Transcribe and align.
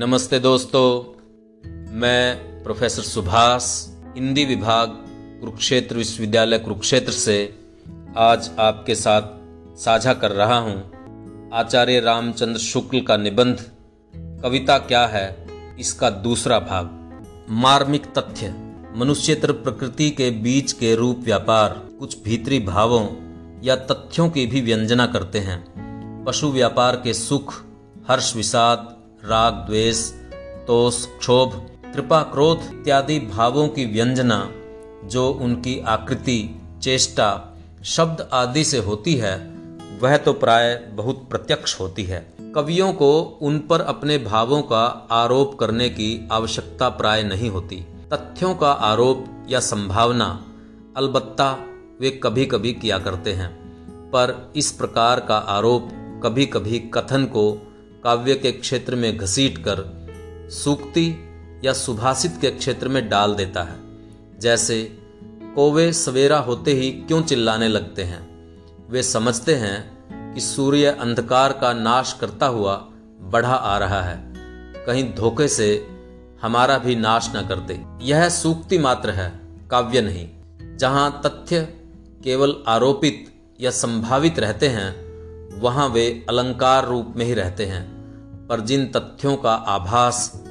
नमस्ते 0.00 0.38
दोस्तों, 0.38 1.18
मैं 1.92 2.36
प्रोफेसर 2.62 3.02
सुभाष, 3.02 3.88
हिंदी 4.14 4.44
विभाग, 4.44 4.88
कुरुक्षेत्र 5.40 5.96
विश्वविद्यालय 5.96 6.58
कुरुक्षेत्र 6.58 7.12
से 7.12 7.58
आज 8.16 8.50
आपके 8.58 8.94
साथ 8.94 9.22
साझा 9.78 10.14
कर 10.14 10.30
रहा 10.30 10.58
हूँ। 10.58 10.90
आचार्य 11.52 12.00
रामचंद्र 12.00 12.60
शुक्ल 12.60 13.00
का 13.00 13.16
निबंध, 13.16 13.70
कविता 14.14 14.78
क्या 14.78 15.06
है, 15.06 15.46
इसका 15.80 16.10
दूसरा 16.10 16.58
भाग। 16.58 16.84
मार्मिक 17.50 18.06
तथ्य, 18.06 18.54
मनुष्यतर 18.96 19.52
प्रकृति 19.52 20.10
के 20.10 20.30
बीच 20.30 20.72
के 20.72 20.94
रूप 20.94 21.18
व्यापार, 21.18 21.88
कुछ 21.98 22.22
भीतरी 22.22 22.60
भावों 22.60 23.08
या 23.62 23.76
तथ्यों 23.76 24.30
की 24.30 24.46
भी 24.46 24.60
व्यंजना 24.60 25.06
करते 25.06 25.38
हैं। 25.38 26.24
पशु 26.26 26.48
व्यापार 26.48 26.96
के 26.96 27.14
सुख, 27.14 27.54
हर्ष 28.08 28.36
विषाद 28.36 28.96
राग 29.24 29.54
द्वेष 29.54 30.12
तोष, 30.66 31.06
क्षोभ 31.06 31.70
कृपा 31.94 32.22
क्रोध 32.22 32.60
इत्यादि 32.72 33.18
भावों 33.20 33.68
की 33.68 33.84
व्यंजना, 33.84 34.50
जो 35.04 35.28
उनकी 35.28 35.80
आकृति, 35.80 36.60
चेष्टा, 36.82 37.56
शब्द 37.84 38.28
आदि 38.32 38.64
से 38.64 38.78
होती 38.78 39.14
है, 39.14 39.54
वह 40.02 40.16
तो 40.16 40.32
प्राय 40.32 40.74
बहुत 40.76 41.26
प्रत्यक्ष 41.30 41.80
होती 41.80 42.04
है। 42.04 42.32
कवियों 42.54 42.92
को 42.92 43.20
उन 43.20 43.58
पर 43.58 43.80
अपने 43.80 44.18
भावों 44.18 44.62
का 44.62 45.08
आरोप 45.10 45.58
करने 45.58 45.88
की 45.88 46.28
आवश्यकता 46.32 46.88
प्राय 46.88 47.22
नहीं 47.22 47.50
होती। 47.50 47.86
तथ्यों 48.12 48.54
का 48.54 48.72
आरोप 48.72 49.46
या 49.50 49.60
संभावना, 49.60 50.44
अलबत्ता 50.96 51.56
वे 52.00 52.10
कभी 52.10 52.46
कभी 52.46 52.72
किया 52.72 52.98
करते 52.98 53.32
हैं। 53.32 53.60
पर 54.10 54.52
इस 54.56 54.72
प्रकार 54.72 55.20
का 55.20 55.36
आरोप 55.36 55.88
कभी 56.24 56.46
कभी 56.46 56.78
कथन 56.78 57.24
को 57.24 57.69
काव्य 58.04 58.34
के 58.34 58.52
क्षेत्र 58.52 58.94
में 58.94 59.16
घसीट 59.16 59.58
कर 59.58 60.00
सूक्ति 60.50 61.28
या 61.64 61.72
सुभाषित 61.72 62.38
के 62.40 62.50
क्षेत्र 62.50 62.88
में 62.88 63.08
डाल 63.08 63.34
देता 63.34 63.62
है। 63.62 63.76
जैसे, 64.38 64.98
कोवे 65.54 65.92
सवेरा 65.92 66.38
होते 66.38 66.72
ही 66.72 66.90
क्यों 66.90 67.22
चिल्लाने 67.22 67.68
लगते 67.68 68.02
हैं? 68.02 68.30
वे 68.90 69.02
समझते 69.02 69.54
हैं 69.54 70.00
कि 70.34 70.40
सूर्य 70.40 70.86
अंधकार 70.86 71.52
का 71.52 71.72
नाश 71.72 72.16
करता 72.20 72.46
हुआ 72.46 72.88
बढ़ा 73.20 73.54
आ 73.54 73.78
रहा 73.78 74.02
है। 74.02 74.34
कहीं 74.86 75.14
धोखे 75.14 75.48
से 75.48 75.86
हमारा 76.42 76.78
भी 76.78 76.96
नाश 76.96 77.32
न 77.36 77.46
कर 77.46 77.58
दे 77.58 77.84
यह 78.02 78.28
सूक्ति 78.28 78.78
मात्र 78.78 79.10
है, 79.10 79.40
काव्य 79.70 80.00
नहीं। 80.00 80.28
जहाँ 80.76 81.20
तथ्य 81.26 81.60
केवल 82.24 82.56
आरोपित 82.66 83.34
या 83.60 83.70
संभावित 83.70 84.38
रहते 84.38 84.68
हैं, 84.68 85.10
वहाँ 85.60 85.88
वे 85.88 86.26
अलंकार 86.28 86.86
रूप 86.86 87.14
में 87.16 87.26
ही 87.26 87.34
रहते 87.34 87.66
हैं। 87.66 87.99
पर 88.50 88.60
जिन 88.60 88.86
तथ्यों 88.86 89.36
का 89.36 89.54
आभास 89.54 90.44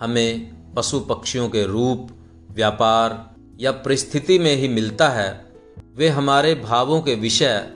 हमें 0.00 0.54
पशु 0.74 1.00
पक्षियों 1.00 1.48
के 1.48 1.64
रूप, 1.64 2.08
व्यापार 2.50 3.34
या 3.60 3.72
परिस्थिति 3.72 4.38
में 4.38 4.56
ही 4.56 4.68
मिलता 4.68 5.08
है, 5.08 5.52
वे 5.96 6.08
हमारे 6.08 6.54
भावों 6.54 7.00
के 7.00 7.14
विषय 7.14 7.70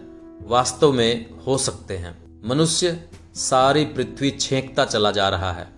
वास्तव 0.46 0.92
में 0.92 1.30
हो 1.46 1.58
सकते 1.58 1.96
हैं। 1.96 2.40
मनुष्य 2.48 3.08
सारी 3.34 3.84
पृथ्वी 3.84 4.30
छेंकता 4.30 4.84
चला 4.84 5.10
जा 5.10 5.28
रहा 5.28 5.52
है। 5.52 5.68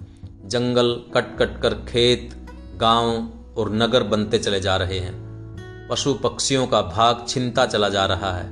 जंगल 0.45 1.03
कट 1.15 1.39
कट 1.39 1.63
कर 1.63 1.75
खेत, 1.75 2.47
गाँव 2.77 3.31
और 3.57 3.73
नगर 3.73 4.03
बनते 4.03 4.39
चले 4.39 4.61
जा 4.61 4.77
रहे 4.77 4.99
हैं। 4.99 5.31
पशु 5.91 6.15
पक्षियों 6.15 6.67
का 6.67 6.83
भाग 6.83 7.25
छिनता 7.29 7.67
चला 7.67 7.89
जा 7.89 8.07
रहा 8.07 8.33
है। 8.33 8.47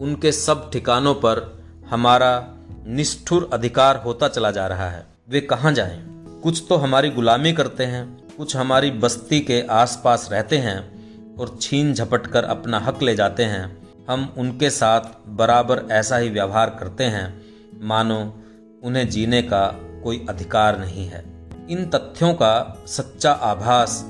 उनके 0.00 0.32
सब 0.32 0.70
ठिकानों 0.70 1.14
पर 1.14 1.64
हमारा 1.90 2.54
निष्ठुर 2.86 3.50
अधिकार 3.52 3.96
होता 3.96 4.28
चला 4.28 4.50
जा 4.50 4.66
रहा 4.66 4.90
है। 4.90 5.06
वे 5.28 5.40
कहाँ 5.40 5.72
जाएँ? 5.72 6.02
कुछ 6.42 6.64
तो 6.68 6.76
हमारी 6.76 7.10
गुलामी 7.10 7.52
करते 7.52 7.84
हैं, 7.84 8.28
कुछ 8.38 8.56
हमारी 8.56 8.90
बस्ती 8.90 9.40
के 9.40 9.66
आसपास 9.70 10.28
रहते 10.32 10.58
हैं 10.58 11.02
और 11.36 11.58
छीन 11.60 11.94
झपट 11.94 12.26
कर 12.26 12.44
अपना 12.44 12.78
हक 12.78 13.02
ले 13.02 13.14
जाते 13.14 13.44
हैं। 13.44 13.88
हम 14.10 14.34
उनके 14.38 14.70
साथ 14.70 15.00
बराबर 15.28 15.82
ऐसा 15.90 16.16
ही 16.16 16.28
व्यवहार 16.28 16.70
करते 16.70 17.04
हैं। 17.04 17.42
मानो, 17.80 18.42
उन्हें 18.82 19.08
जीने 19.08 19.42
का 19.42 19.66
कोई 20.04 20.26
अधिकार 20.28 20.78
नहीं 20.78 21.06
है। 21.06 21.24
इन 21.70 21.90
तथ्यों 21.94 22.34
का 22.34 22.84
सच्चा 22.86 23.32
आभास 23.32 24.02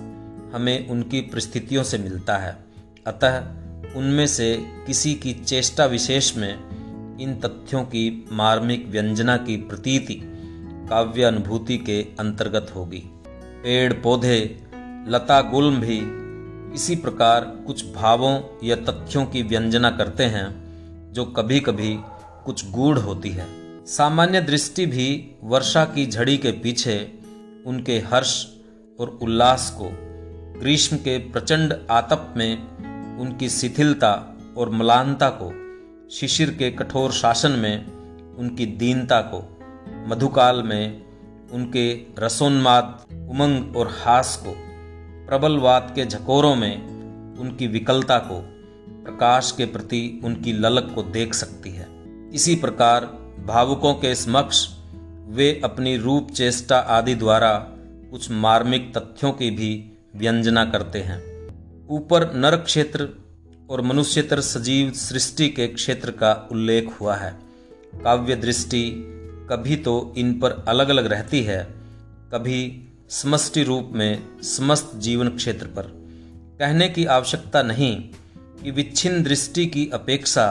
हमें 0.55 0.89
उनकी 0.89 1.21
परिस्थितियों 1.21 1.83
से 1.83 1.99
मिलता 1.99 2.37
है। 2.37 2.65
अतः 3.07 3.39
उनमें 3.97 4.27
से 4.27 4.65
किसी 4.87 5.15
की 5.15 5.33
चेष्टा 5.33 5.87
विशेष 5.87 6.37
में 6.37 6.72
इन 7.23 7.35
तथ्यों 7.35 7.85
की 7.85 8.29
मार्मिक 8.33 8.87
व्यंजना 8.89 9.37
की 9.37 9.57
प्रतीति 9.57 10.21
काव्य 10.91 11.23
अनुभूति 11.23 11.79
के 11.79 12.03
अंतर्गत 12.03 12.73
होगी। 12.77 13.03
पेड़, 13.65 13.93
पौधे, 13.93 14.63
लता, 15.09 15.41
गुल्म 15.43 15.77
भी 15.77 16.23
इसी 16.75 16.97
प्रकार 16.97 17.45
कुछ 17.45 17.93
भावों 17.95 18.41
या 18.65 18.77
तथ्यों 18.77 19.27
की 19.27 19.43
व्यंजना 19.43 19.91
करते 19.91 20.25
हैं, 20.25 20.63
जो 21.13 21.25
कभी 21.25 21.61
कभी 21.61 21.97
कुछ 22.45 22.71
गूढ़ 22.71 22.99
होती 22.99 23.29
है। 23.29 23.47
सामान्य 23.87 24.41
दृष्टि 24.41 24.87
भी 24.87 25.37
वर्षा 25.45 25.85
की 25.85 26.07
झड़ी 26.07 26.39
के 26.39 26.53
पीछे 26.53 27.19
उनके 27.67 27.99
हर्ष 27.99 28.47
और 29.01 29.19
उल्लास 29.23 29.77
को 29.79 29.91
ग्रीष्म 30.61 30.97
के 30.97 31.19
प्रचंड 31.19 31.75
आतप 31.91 32.35
में 32.37 32.57
उनकी 33.19 33.49
शिथिलता 33.49 34.37
और 34.57 34.71
मलानता 34.71 35.29
को 35.29 35.62
शिशिर 36.13 36.51
के 36.51 36.71
कठोर 36.71 37.13
शासन 37.13 37.51
में 37.51 37.87
उनकी 38.37 38.67
दीनता 38.67 39.21
को, 39.21 39.59
मधुकाल 40.09 40.63
में 40.63 41.03
उनके 41.53 41.93
रसोन्माद, 42.19 43.05
उमंग 43.31 43.77
और 43.77 43.89
हास 44.01 44.43
को, 44.47 44.55
प्रबलवाद 45.27 45.93
के 45.95 46.05
झकोरों 46.05 46.57
में 46.57 46.77
उनकी 47.39 47.67
विकलता 47.67 48.19
को, 48.19 48.41
प्रकाश 49.05 49.55
के 49.57 49.67
प्रति 49.67 50.21
उनकी 50.25 50.53
ललक 50.53 50.93
को 50.95 51.03
देख 51.03 51.35
सकती 51.35 51.71
है। 51.71 51.89
इसी 52.33 52.55
प्रकार 52.55 53.05
भावुकों 53.47 53.95
के 53.95 54.15
समक्ष 54.15 54.69
वे 55.27 55.61
अपनी 55.65 55.97
रूप 55.97 56.31
चेष्टा 56.31 56.79
आदि 56.79 57.15
द्वारा 57.15 57.67
कुछ 58.11 58.31
मार्मिक 58.31 58.99
तथ्यों 58.99 59.33
की 59.33 59.51
भी 59.51 59.93
व्यंजना 60.17 60.65
करते 60.65 60.99
हैं। 60.99 61.49
ऊपर 61.91 62.35
नर 62.35 62.57
क्षेत्र 62.57 63.22
और 63.73 63.81
मनुष्यतर 63.81 64.41
सजीव 64.41 64.91
सृष्टि 64.93 65.49
के 65.49 65.67
क्षेत्र 65.67 66.11
का 66.11 66.49
उल्लेख 66.53 66.91
हुआ 67.01 67.15
है। 67.17 67.31
काव्य 68.05 68.37
दृष्टि 68.37 68.83
कभी 69.51 69.77
तो 69.77 70.15
इन 70.19 70.41
पर 70.41 70.65
अलग 70.69 70.89
अलग 70.89 71.07
रहती 71.07 71.43
है, 71.43 71.63
कभी 72.35 72.89
समष्टि 73.11 73.63
रूप 73.63 73.91
में 73.93 74.43
समस्त 74.43 74.93
जीवन 74.97 75.29
क्षेत्र 75.29 75.67
पर। 75.67 75.83
कहने 76.61 76.89
की 76.89 77.05
आवश्यकता 77.05 77.63
नहीं 77.63 77.97
कि 78.63 78.71
विच्छिन्न 78.71 79.23
दृष्टि 79.23 79.67
की 79.67 79.89
अपेक्षा 79.93 80.47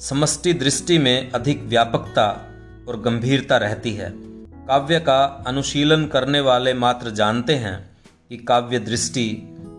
समष्टि 0.00 0.52
दृष्टि 0.52 0.98
में 0.98 1.30
अधिक 1.30 1.62
व्यापकता 1.62 2.28
और 2.88 3.00
गंभीरता 3.00 3.56
रहती 3.56 3.92
है। 3.92 4.12
काव्य 4.68 5.00
का 5.00 5.44
अनुशीलन 5.46 6.06
करने 6.06 6.40
वाले 6.40 6.74
मात्र 6.74 7.10
जानते 7.10 7.54
हैं 7.54 7.90
कि 8.30 8.36
काव्य 8.36 8.78
दृष्टि 8.78 9.26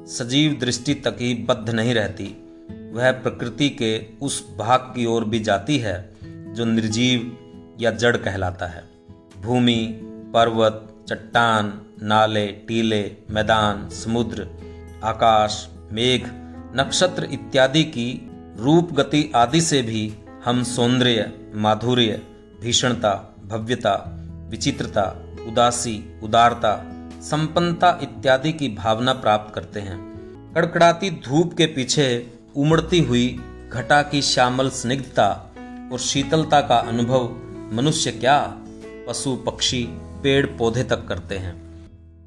सजीव 0.08 0.58
दृष्टि 0.60 0.94
तक 0.94 1.18
ही 1.20 1.34
बद्ध 1.34 1.70
नहीं 1.70 1.94
रहती। 1.94 2.36
वह 2.94 3.12
प्रकृति 3.12 3.70
के 3.70 4.06
उस 4.22 4.58
भाग 4.58 4.80
की 4.80 5.06
ओर 5.06 5.26
भी 5.26 5.40
जाती 5.40 5.78
है, 5.78 6.14
जो 6.54 6.66
निर्जीव 6.66 7.38
या 7.82 7.92
जड़ 7.92 8.18
कहलाता 8.18 8.66
है। 8.66 8.84
भूमि, 9.42 10.00
पर्वत, 10.04 11.06
चट्टान, 11.10 11.82
नाले, 12.04 12.48
टीले, 12.48 13.12
मैदान, 13.32 13.90
समुद्र, 13.90 14.48
आकाश, 15.04 15.70
मेघ, 15.92 16.22
नक्षत्र 16.76 17.24
इत्यादि 17.24 17.84
की 17.84 18.32
रूप 18.60 18.94
गति 18.94 19.32
आदि 19.36 19.62
से 19.62 19.82
भी 19.82 20.14
हम 20.46 20.64
सौंदर्य, 20.64 21.34
माधुर्य, 21.56 22.22
भीषणता, 22.62 23.36
भव्यता, 23.46 24.16
विचित्रता, 24.50 25.24
उदासी, 25.48 26.20
उदारता, 26.24 26.96
संपन्नता 27.22 28.00
इत्यादि 28.02 28.54
की 28.54 28.70
भावना 28.70 29.14
प्राप्त 29.14 29.56
करते 29.56 29.80
हैं। 29.80 30.10
कड़कड़ाती 30.56 31.10
धूप 31.10 31.54
के 31.54 31.66
पीछे 31.66 32.39
उमड़ती 32.60 33.00
हुई 33.00 33.40
घटा 33.74 34.02
की 34.02 34.22
श्यामल 34.22 34.70
स्निग्धता 34.70 35.54
और 35.94 36.00
शीतलता 36.00 36.62
का 36.62 36.76
अनुभव 36.76 37.30
मनुष्य 37.74 38.12
क्या 38.12 38.56
पशु, 39.08 39.36
पक्षी, 39.36 39.84
पेड़, 40.24 40.46
पौधे 40.46 40.84
तक 40.84 41.08
करते 41.08 41.38
हैं। 41.38 41.54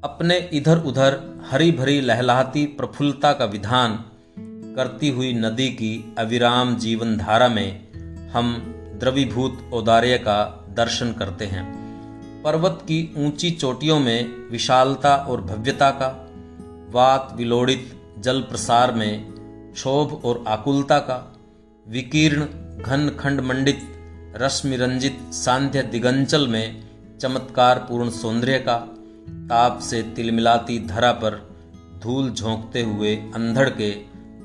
अपने 0.03 0.49
इधर 0.53 0.77
उधर 0.77 1.41
हरी 1.51 1.71
भरी 1.71 2.01
लहलाती 2.01 2.65
प्रफुल्लता 2.65 3.33
का 3.33 3.45
विधान 3.45 4.05
करती 4.75 5.09
हुई 5.09 5.33
नदी 5.33 5.69
की 5.69 6.15
अविराम 6.17 6.75
जीवन 6.75 7.17
धारा 7.17 7.47
में 7.47 7.81
हम 8.29 8.73
द्रवीभूत 8.99 9.69
औदार्य 9.73 10.17
का 10.17 10.65
दर्शन 10.69 11.13
करते 11.13 11.45
हैं। 11.45 11.83
पर्वत 12.43 12.79
की 12.83 13.13
ऊँची 13.17 13.51
चोटियों 13.51 13.99
में 13.99 14.51
विशालता 14.51 15.15
और 15.15 15.41
भव्यता 15.41 15.91
का, 15.91 16.29
वात 16.91 17.29
विलोड़ित 17.35 18.13
जल 18.19 18.41
प्रसार 18.41 18.91
में 18.91 19.32
क्षोभ 19.73 20.21
और 20.25 20.43
आकुलता 20.47 20.99
का, 20.99 21.35
विकीर्ण, 21.87 22.45
घन 22.83 23.17
खंड 23.19 23.41
मंडित 23.41 23.79
रश्मि 24.35 24.75
रंजित 24.75 25.19
सांध्य 25.33 25.81
दिगंचल 25.81 26.47
में 26.47 26.83
चमत्कार 27.21 27.79
पूर्ण 27.79 28.09
सौंदर्य 28.09 28.59
का, 28.59 28.77
ताप 29.29 29.79
से 29.79 30.03
तिलमिलाती 30.03 30.79
धरा 30.79 31.11
पर 31.11 31.53
धूल 32.03 32.31
झोंकते 32.31 32.81
हुए 32.81 33.15
अंधड़ 33.15 33.69
के 33.69 33.91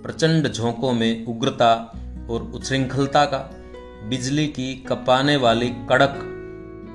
प्रचंड 0.02 0.52
झोंकों 0.52 0.92
में 0.92 1.26
उग्रता 1.26 1.74
और 2.30 2.52
उच्छृंखलता 2.54 3.24
का, 3.24 3.38
बिजली 4.08 4.46
की 4.46 4.74
कपाने 4.74 5.36
वाली 5.36 5.68
कड़क 5.68 6.24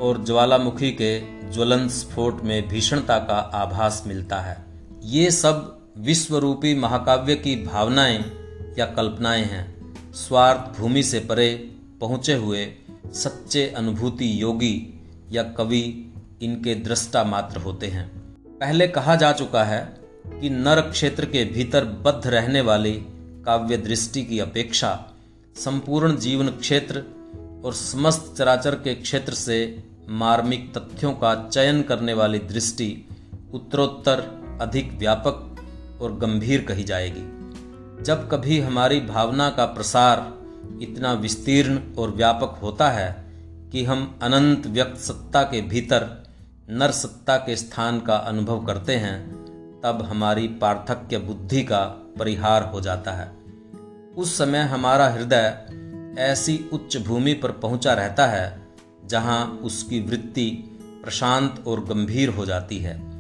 और 0.01 0.23
ज्वालामुखी 0.25 0.91
के 0.91 1.19
ज्वलन 1.51 1.87
स्फोट 1.87 2.41
में 2.43 2.67
भीषणता 2.67 3.17
का 3.17 3.35
आभास 3.35 4.03
मिलता 4.07 4.39
है। 4.39 4.65
ये 5.03 5.31
सब 5.31 5.82
विश्वरूपी 5.97 6.75
महाकाव्य 6.75 7.35
की 7.35 7.63
भावनाएँ 7.63 8.23
या 8.79 8.85
कल्पनाएँ 8.85 9.43
हैं। 9.43 9.95
स्वार्थ 10.13 10.79
भूमि 10.79 11.03
से 11.03 11.19
परे 11.19 11.75
पहुँचे 12.01 12.33
हुए 12.33 12.73
सच्चे 13.05 13.67
अनुभूति 13.67 14.41
योगी 14.41 15.03
या 15.31 15.43
कवि 15.43 16.13
इनके 16.41 16.75
दृष्टा 16.75 17.23
मात्र 17.23 17.57
होते 17.57 17.87
हैं। 17.87 18.09
पहले 18.59 18.87
कहा 18.87 19.15
जा 19.15 19.31
चुका 19.31 19.63
है 19.63 19.97
कि 20.41 20.49
नर 20.49 20.81
क्षेत्र 20.81 21.25
के 21.25 21.45
भीतर 21.45 21.85
बद्ध 21.85 22.27
रहने 22.27 22.61
वाली 22.61 22.93
काव्य 23.45 23.77
दृष्टि 23.77 24.23
की 24.23 24.39
अपेक्षा 24.39 25.09
संपूर्ण 25.55 26.17
जीवन 26.17 26.47
क्षेत्र 26.47 27.03
और 27.65 27.73
समस्त 27.73 28.35
चराचर 28.37 28.75
के 28.75 28.95
क्षेत्र 28.95 29.33
से 29.33 29.83
मार्मिक 30.09 30.77
तथ्यों 30.77 31.11
का 31.11 31.49
चयन 31.49 31.81
करने 31.81 32.13
वाली 32.13 32.39
दृष्टि 32.39 33.05
उत्तरोत्तर 33.53 34.43
अधिक 34.61 34.93
व्यापक 34.93 35.49
और 36.03 36.15
गंभीर 36.15 36.61
कही 36.61 36.83
जाएगी। 36.83 38.03
जब 38.03 38.29
कभी 38.31 38.59
हमारी 38.59 38.99
भावना 38.99 39.49
का 39.49 39.65
प्रसार 39.65 40.33
इतना 40.81 41.13
विस्तीर्ण 41.13 41.79
और 41.97 42.11
व्यापक 42.11 42.59
होता 42.61 42.89
है 42.89 43.25
कि 43.71 43.83
हम 43.83 44.19
अनंत 44.21 44.67
व्यक्त 44.67 44.97
सत्ता 44.97 45.43
के 45.43 45.61
भीतर 45.61 46.23
नर 46.69 46.91
सत्ता 46.91 47.37
के 47.37 47.55
स्थान 47.55 47.99
का 47.99 48.15
अनुभव 48.15 48.65
करते 48.65 48.95
हैं, 48.95 49.43
तब 49.83 50.01
हमारी 50.01 50.47
पार्थक्य 50.47 51.17
बुद्धि 51.17 51.63
का 51.63 51.85
परिहार 52.19 52.63
हो 52.63 52.81
जाता 52.81 53.11
है। 53.11 53.31
उस 54.17 54.37
समय 54.37 54.59
हमारा 54.59 55.07
हृदय 55.09 55.65
ऐसी 56.19 56.69
उच्च 56.73 56.97
भूमि 56.97 57.33
पर 57.33 57.51
पहुँचा 57.51 57.93
रहता 57.93 58.27
है, 58.27 58.67
जहाँ 59.05 59.47
उसकी 59.47 59.99
वृत्ति 59.99 60.79
प्रशांत 61.03 61.63
और 61.67 61.85
गंभीर 61.85 62.29
हो 62.29 62.45
जाती 62.45 62.77
है। 62.77 63.12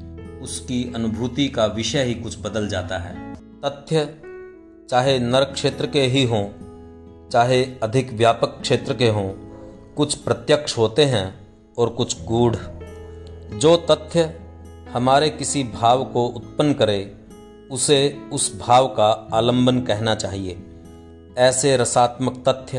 उसकी 0.43 0.93
अनुभूति 0.95 1.47
का 1.47 1.65
विषय 1.65 2.03
ही 2.03 2.13
कुछ 2.13 2.39
बदल 2.39 2.67
जाता 2.67 2.97
है। 2.97 3.33
तथ्य, 3.35 4.21
चाहे 4.89 5.19
नर 5.19 5.43
क्षेत्र 5.43 5.87
के 5.87 6.01
ही 6.01 6.23
हों, 6.23 6.47
चाहे 7.29 7.63
अधिक 7.63 8.13
व्यापक 8.13 8.57
क्षेत्र 8.61 8.93
के 8.93 9.09
हों, 9.09 9.29
कुछ 9.95 10.15
प्रत्यक्ष 10.15 10.77
होते 10.77 11.05
हैं 11.05 11.47
और 11.77 11.89
कुछ 11.89 12.23
गूढ़। 12.23 12.55
जो 13.53 13.77
तथ्य 13.77 14.39
हमारे 14.91 15.29
किसी 15.29 15.63
भाव 15.63 16.05
को 16.05 16.27
उत्पन्न 16.27 16.73
करे, 16.73 17.15
उसे 17.71 18.21
उस 18.33 18.59
भाव 18.59 18.87
का 18.87 19.29
आलंबन 19.33 19.81
कहना 19.81 20.15
चाहिए। 20.15 20.63
ऐसे 21.37 21.77
रसात्मक 21.77 22.43
तथ्य 22.47 22.77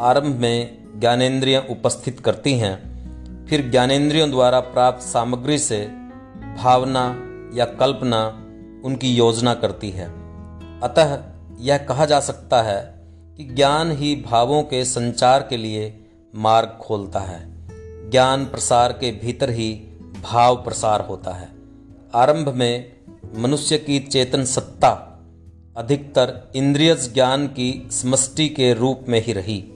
आरंभ 0.00 0.36
में 0.36 0.84
ज्ञानेंद्रियाँ 1.00 1.62
उपस्थित 1.70 2.20
करती 2.20 2.52
हैं, 2.52 2.96
फिर 3.46 3.70
ज्ञानेंद्रियों 3.70 4.30
द्वारा 4.30 4.60
प्राप्त 4.60 5.02
सामग्री 5.02 5.58
से 5.58 6.05
भावना 6.56 7.22
या 7.54 7.64
कल्पना 7.64 8.26
उनकी 8.84 9.14
योजना 9.14 9.54
करती 9.54 9.90
है। 9.90 10.06
अतः 10.80 11.18
यह 11.58 11.78
कहा 11.78 12.04
जा 12.04 12.20
सकता 12.20 12.62
है 12.62 13.02
कि 13.36 13.44
ज्ञान 13.44 13.90
ही 13.90 14.16
भावों 14.16 14.62
के 14.62 14.84
संचार 14.84 15.46
के 15.50 15.56
लिए 15.56 16.06
मार्ग 16.34 16.68
खोलता 16.68 17.20
है। 17.20 17.68
ज्ञान 18.10 18.44
प्रसार 18.44 18.92
के 18.92 19.10
भीतर 19.10 19.50
ही 19.50 19.72
भाव 20.22 20.56
प्रसार 20.56 21.00
होता 21.00 21.30
है। 21.30 21.48
आरंभ 22.14 22.48
में 22.48 22.92
मनुष्य 23.36 23.78
की 23.78 23.98
चेतन 23.98 24.44
सत्ता 24.44 25.02
अधिकतर 25.76 26.52
इंद्रिय 26.56 26.94
ज्ञान 26.94 27.46
की 27.46 27.88
समष्टि 27.90 28.48
के 28.48 28.74
रूप 28.74 29.04
में 29.08 29.24
ही 29.24 29.32
रही। 29.32 29.72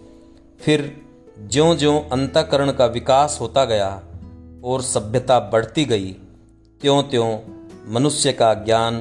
फिर 0.61 1.01
ज्यो 1.41 1.75
ज्यो 1.75 2.09
अंतकरण 2.13 2.73
का 2.73 2.87
विकास 2.87 3.39
होता 3.41 3.65
गया 3.65 4.03
और 4.65 4.83
सभ्यता 4.83 5.41
बढ़ती 5.41 5.85
गई 5.85 6.17
त्यों 6.81 7.03
त्यों 7.03 7.39
मनुष्य 7.93 8.33
का 8.33 8.55
ज्ञान 8.55 8.97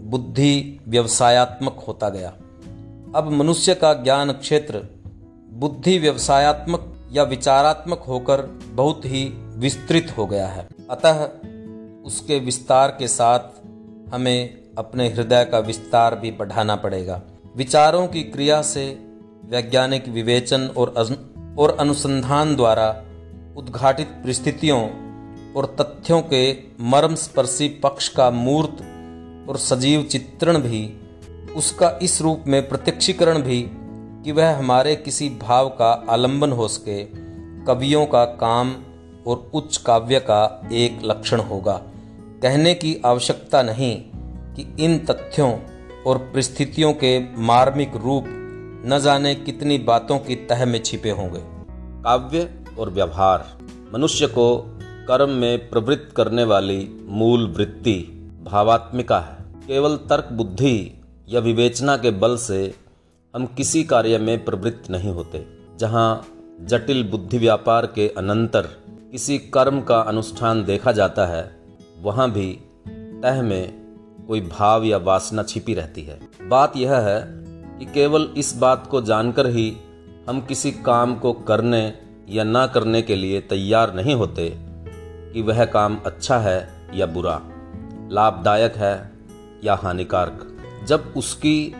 बुद्धि 0.00 0.80
व्यवसायत्मक 0.88 1.84
होता 1.88 2.08
गया। 2.08 2.28
अब 3.14 3.30
मनुष्य 3.30 3.74
का 3.74 3.94
ज्ञान 3.94 4.32
क्षेत्र 4.32 4.82
बुद्धि 5.52 5.98
व्यवसायत्मक 5.98 7.08
या 7.12 7.22
विचारात्मक 7.22 7.98
होकर 7.98 8.42
बहुत 8.72 9.04
ही 9.04 9.24
विस्तृत 9.56 10.14
हो 10.18 10.26
गया 10.26 10.46
है। 10.46 10.68
अतः 10.90 11.24
उसके 12.04 12.38
विस्तार 12.38 12.88
के 12.88 13.08
साथ 13.08 13.38
हमें 14.14 14.60
अपने 14.78 15.08
हृदय 15.08 15.44
का 15.44 15.58
विस्तार 15.58 16.14
भी 16.14 16.30
बढ़ाना 16.30 16.76
पड़ेगा। 16.76 17.22
विचारों 17.56 18.06
की 18.06 18.22
क्रिया 18.22 18.62
से 18.62 18.98
वैज्ञानिक 19.44 20.08
विवेचन 20.08 20.60
और 20.60 20.88
और 21.58 21.76
अनुसंधान 21.80 22.56
द्वारा 22.56 23.04
उद्घाटित 23.56 24.06
परिस्थितियों 24.06 25.07
और 25.56 25.76
तथ्यों 25.80 26.22
के 26.22 26.52
मर्म 26.80 27.14
स्पर्शी 27.14 27.68
पक्ष 27.68 28.08
का 28.08 28.30
मूर्त 28.30 28.76
और 29.50 29.56
सजीव 29.56 30.02
चित्रण 30.02 30.58
भी, 30.58 31.00
उसका 31.56 31.98
इस 32.02 32.22
रूप 32.22 32.44
में 32.46 32.68
प्रत्यक्षीकरण 32.68 33.42
भी, 33.42 33.70
कि 34.24 34.32
वह 34.32 34.58
हमारे 34.58 34.96
किसी 34.96 35.28
भाव 35.28 35.68
का 35.68 36.06
आलंबन 36.10 36.52
हो 36.52 36.68
सके, 36.68 37.04
कवियों 37.64 38.06
का 38.06 38.24
काम 38.24 38.76
और 39.26 39.50
उच्च 39.54 39.76
काव्य 39.76 40.20
का 40.20 40.68
एक 40.72 40.98
लक्षण 41.04 41.40
होगा। 41.40 41.82
कहने 42.42 42.74
की 42.74 43.02
आवश्यकता 43.06 43.62
नहीं 43.62 44.02
कि 44.54 44.84
इन 44.84 44.98
तथ्यों 44.98 45.58
और 46.06 46.18
परिस्थितियों 46.18 46.92
के 46.92 47.36
मार्मिक 47.36 47.96
रूप 47.96 48.24
न 48.86 49.00
जाने 49.02 49.34
कितनी 49.34 49.78
बातों 49.78 50.18
की 50.18 50.36
तह 50.36 50.64
में 50.64 50.82
छिपे 50.82 51.10
होंगे। 51.10 51.40
काव्य 52.02 52.64
और 52.78 52.90
व्यवहार, 52.90 53.58
मनुष्य 53.94 54.26
को 54.26 54.74
कर्म 55.08 55.30
में 55.30 55.70
प्रवृत्त 55.70 56.16
करने 56.16 56.44
वाली 56.44 57.04
मूल 57.08 57.46
वृत्ति 57.48 57.94
भावात्मिका 58.44 59.20
है। 59.20 59.44
केवल 59.66 59.96
तर्क 59.96 60.28
बुद्धि 60.32 61.02
या 61.28 61.40
विवेचना 61.40 61.96
के 61.96 62.10
बल 62.10 62.36
से 62.36 62.74
हम 63.34 63.46
किसी 63.46 63.84
कार्य 63.84 64.18
में 64.18 64.44
प्रवृत्त 64.44 64.90
नहीं 64.90 65.10
होते। 65.10 65.44
जहाँ 65.78 66.26
जटिल 66.60 67.04
बुद्धि 67.04 67.38
व्यापार 67.38 67.86
के 67.86 68.08
अनंतर 68.08 68.68
किसी 69.12 69.38
कर्म 69.38 69.80
का 69.80 70.00
अनुष्ठान 70.00 70.64
देखा 70.64 70.92
जाता 70.92 71.26
है, 71.26 71.56
वहाँ 72.02 72.30
भी 72.30 72.52
तह 73.22 73.42
में 73.42 73.74
कोई 74.28 74.40
भाव 74.40 74.84
या 74.84 74.96
वासना 74.96 75.42
छिपी 75.42 75.74
रहती 75.74 76.02
है। 76.02 76.20
बात 76.48 76.76
यह 76.76 76.96
है 76.96 77.20
कि 77.78 77.84
केवल 77.84 78.30
इस 78.36 78.56
बात 78.56 78.86
को 78.86 79.00
जानकर 79.00 79.46
ही 79.46 79.76
हम 80.28 80.40
किसी 80.40 80.72
काम 80.72 81.14
को 81.14 81.32
करने 81.32 81.94
या 82.30 82.44
ना 82.44 82.66
करने 82.66 83.02
के 83.02 83.16
लिए 83.16 83.40
तैयार 83.40 83.94
नहीं 83.94 84.14
होते 84.14 84.67
कि 85.32 85.42
वह 85.42 85.64
काम 85.64 85.98
अच्छा 86.06 86.38
है 86.38 86.68
या 86.94 87.06
बुरा, 87.06 87.42
लाभदायक 88.12 88.76
है 88.76 89.12
या 89.64 89.74
हानिकारक। 89.74 90.56
जब 90.86 91.14
उसकी 91.16 91.74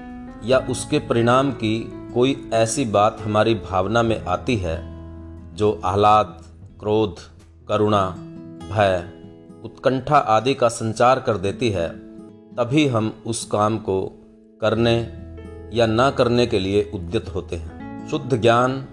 या 0.45 0.59
उसके 0.59 0.99
परिणाम 0.99 1.53
की 1.53 1.93
कोई 2.15 2.51
ऐसी 2.53 2.85
बात 2.85 3.21
हमारी 3.21 3.55
भावना 3.55 4.03
में 4.03 4.25
आती 4.25 4.57
है, 4.57 4.77
जो 5.55 5.81
आह्लाद, 5.85 6.45
क्रोध, 6.81 7.17
करुणा, 7.69 8.11
भय, 8.73 9.09
उत्कंठा 9.65 10.17
आदि 10.17 10.55
का 10.55 10.69
संचार 10.69 11.21
कर 11.21 11.37
देती 11.37 11.71
है, 11.71 11.89
तभी 12.57 12.87
हम 12.87 13.23
उस 13.27 13.45
काम 13.45 13.79
को 13.79 14.03
करने 14.61 15.13
या 15.77 15.87
न 15.87 16.11
करने 16.19 16.47
के 16.47 16.59
लिए 16.59 16.91
उद्यत 16.95 17.35
होते 17.35 17.57
हैं। 17.57 18.09
शुद्ध 18.09 18.41
ज्ञान 18.41 18.87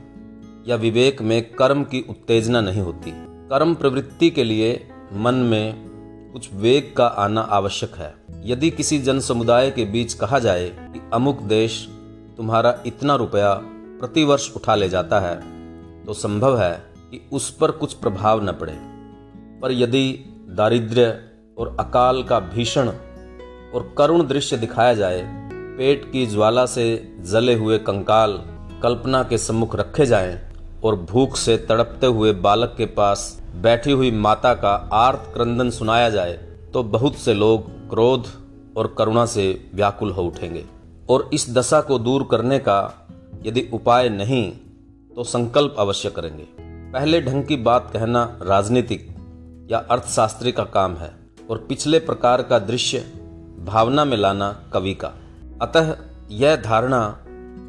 या 0.68 0.76
विवेक 0.76 1.22
में 1.22 1.54
कर्म 1.54 1.84
की 1.84 2.06
उत्तेजना 2.10 2.62
नहीं 2.62 2.82
होती। 2.82 3.25
कर्म 3.50 3.74
प्रवृत्ति 3.76 4.30
के 4.30 4.44
लिए 4.44 4.88
मन 5.14 5.36
में 5.36 5.74
कुछ 6.34 6.54
वेग 6.54 6.94
का 6.98 7.06
आना 7.06 7.42
आवश्यक 7.42 7.96
है। 7.96 8.14
यदि 8.44 8.70
किसी 8.70 9.00
जन 9.00 9.20
समुदाय 9.20 9.70
के 9.72 9.86
बीच 9.86 10.14
कहा 10.14 10.40
जाए 10.40 10.70
कि 10.70 11.02
अमुक 11.14 11.42
देश 11.42 11.88
तुम्हारा 12.38 12.76
इतना 12.86 13.16
रुपया 13.16 13.54
प्रतिवर्ष 14.00 14.52
उठा 14.56 14.76
ले 14.76 14.90
जाता 14.90 15.20
है 15.20 15.36
तो 16.06 16.14
संभव 16.14 16.60
है 16.60 16.72
कि 17.12 17.30
उस 17.32 17.50
पर 17.52 17.72
कुछ 17.72 17.94
प्रभाव 17.94 18.44
न 18.44 18.52
पड़े। 18.52 18.78
पर 19.62 19.72
यदि 19.72 20.12
दारिद्र्य 20.50 21.24
और 21.58 21.76
अकाल 21.80 22.24
का 22.24 22.40
भीषण 22.40 22.88
और 22.88 23.94
करुण 23.98 24.28
दृश्य 24.28 24.58
दिखाया 24.58 24.94
जाए, 24.94 25.22
पेट 25.78 26.12
की 26.12 26.26
ज्वाला 26.26 26.66
से 26.66 27.16
जले 27.22 27.54
हुए 27.54 27.78
कंकाल 27.78 28.42
कल्पना 28.84 29.24
के 29.24 29.38
सम्मुख 29.38 29.76
रखे 29.76 30.06
जाएँ 30.06 30.45
और 30.86 30.96
भूख 31.02 31.38
से 31.38 31.58
तड़पते 31.58 32.08
हुए 32.08 32.32
बालक 32.34 32.74
के 32.78 32.86
पास 32.86 33.42
बैठी 33.56 33.92
हुई 33.92 34.12
माता 34.12 34.54
का 34.54 34.74
आर्त 34.94 35.32
क्रंदन 35.34 35.70
सुनाया 35.70 36.10
जाए 36.10 36.34
तो 36.74 36.84
बहुत 36.84 37.16
से 37.16 37.34
लोग 37.34 37.70
क्रोध 37.90 38.28
और 38.78 38.94
करुणा 38.98 39.26
से 39.26 39.72
व्याकुल 39.76 40.12
हो 40.12 40.24
उठेंगे। 40.24 40.66
और 41.10 41.30
इस 41.34 41.50
दशा 41.54 41.82
को 41.82 42.00
दूर 42.00 42.28
करने 42.32 42.60
का 42.60 43.08
यदि 43.46 43.70
उपाय 43.74 44.10
नहीं 44.10 44.52
तो 45.16 45.24
संकल्प 45.24 45.76
अवश्य 45.80 46.10
करेंगे। 46.10 46.48
पहले 46.94 47.22
ढंग 47.22 47.44
की 47.44 47.56
बात 47.56 47.90
कहना 47.94 48.24
राजनीतिक 48.42 49.08
या 49.72 49.78
अर्थशास्त्री 49.92 50.52
का 50.52 50.64
काम 50.64 50.96
है, 50.96 51.12
और 51.50 51.58
पिछले 51.70 52.00
प्रकार 52.00 52.42
का 52.42 52.60
दृश्य 52.60 53.00
भावना 53.66 54.06
में 54.06 54.18
लाना 54.18 54.52
कवि 54.74 54.94
का। 54.94 55.14
अतः 55.62 55.96
यह 56.32 56.56
धारणा 56.56 57.18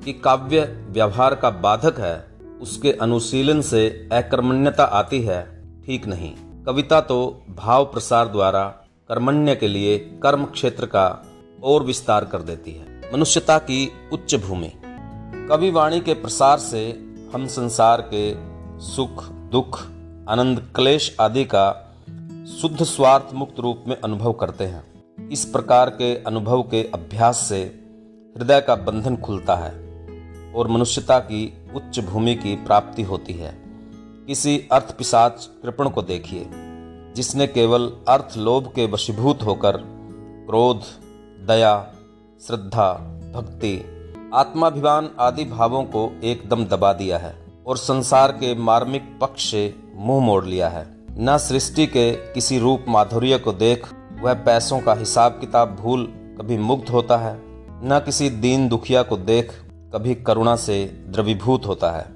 कि 0.04 0.12
काव्य 0.12 0.60
व्यवहार 0.90 1.34
का 1.34 1.50
बाधक 1.50 2.00
है 2.00 2.16
उसके 2.62 2.92
अनुशीलन 2.92 3.60
से 3.60 4.08
अकर्मण्यता 4.12 4.84
आती 4.84 5.22
है, 5.22 5.62
ठीक 5.86 6.06
नहीं। 6.06 6.34
कविता 6.66 7.00
तो 7.00 7.42
भाव 7.56 7.84
प्रसार 7.84 8.28
द्वारा 8.28 8.64
कर्मण्य 9.08 9.56
के 9.56 9.68
लिए 9.68 9.98
कर्म 9.98 10.44
क्षेत्र 10.44 10.86
का 10.86 11.26
और 11.62 11.82
विस्तार 11.82 12.24
कर 12.24 12.42
देती 12.42 12.72
है। 12.72 13.10
मनुष्यता 13.14 13.58
की 13.58 13.92
उच्च 14.12 14.34
भूमि। 14.34 14.72
कवि 15.50 15.70
वाणी 15.70 16.00
के 16.00 16.14
प्रसार 16.14 16.58
से 16.58 16.88
हम 17.34 17.46
संसार 17.46 18.00
के 18.14 18.34
सुख, 18.84 19.28
दुख, 19.28 19.82
आनंद, 20.28 20.72
क्लेश 20.76 21.16
आदि 21.20 21.44
का 21.44 21.94
शुद्ध 22.60 22.82
स्वार्थ 22.82 23.34
मुक्त 23.34 23.60
रूप 23.60 23.84
में 23.88 24.00
अनुभव 24.00 24.32
करते 24.32 24.64
हैं। 24.64 24.96
इस 25.28 25.44
प्रकार 25.44 25.90
के 25.90 26.16
अनुभव 26.16 26.62
के 26.62 26.90
अभ्यास 26.94 27.36
से 27.36 27.58
हृदय 28.36 28.60
का 28.60 28.74
बंधन 28.74 29.16
खुलता 29.16 29.56
है 29.56 29.72
और 30.56 30.68
मनुष्यता 30.68 31.18
की 31.18 31.65
उच्च 31.76 31.98
भूमि 32.00 32.34
की 32.34 32.54
प्राप्ति 32.56 33.02
होती 33.02 33.32
है। 33.32 33.54
किसी 34.26 34.58
अर्थ 34.72 34.96
पिशाच 34.98 35.48
कृपण 35.62 35.88
को 35.88 36.02
देखिए, 36.02 36.46
जिसने 37.16 37.46
केवल 37.46 37.90
अर्थ 38.08 38.36
लोभ 38.36 38.72
के 38.74 38.86
वशीभूत 38.86 39.42
होकर 39.42 39.76
क्रोध, 40.48 40.82
दया, 41.46 41.92
श्रद्धा, 42.46 42.92
भक्ति, 43.34 43.74
आत्माभिमान 44.34 45.10
आदि 45.20 45.44
भावों 45.44 45.82
को 45.84 46.10
एकदम 46.24 46.64
दबा 46.64 46.92
दिया 46.92 47.18
है 47.18 47.34
और 47.66 47.76
संसार 47.76 48.32
के 48.32 48.54
मार्मिक 48.54 49.18
पक्ष 49.20 49.50
से 49.50 49.74
मुँह 49.94 50.24
मोड़ 50.24 50.44
लिया 50.44 50.68
है। 50.68 50.86
न 51.18 51.36
सृष्टि 51.38 51.86
के 51.86 52.12
किसी 52.12 52.58
रूप 52.58 52.84
माधुर्य 52.88 53.38
को 53.38 53.52
देख 53.52 53.86
वह 54.22 54.34
पैसों 54.34 54.80
का 54.80 54.94
हिसाब 54.94 55.32
किताब 55.32 55.76
भूल 55.76 56.04
कभी 56.38 56.58
मुग्ध 56.58 56.88
होता 56.88 57.16
है, 57.16 57.36
न 57.84 58.00
किसी 58.04 58.30
दीन 58.30 58.68
दुखिया 58.68 59.02
को 59.02 59.16
देख 59.16 59.52
कभी 59.96 60.14
करुणा 60.14 60.56
से 60.56 61.04
द्रवीभूत 61.08 61.66
होता 61.66 61.90
है। 61.90 62.06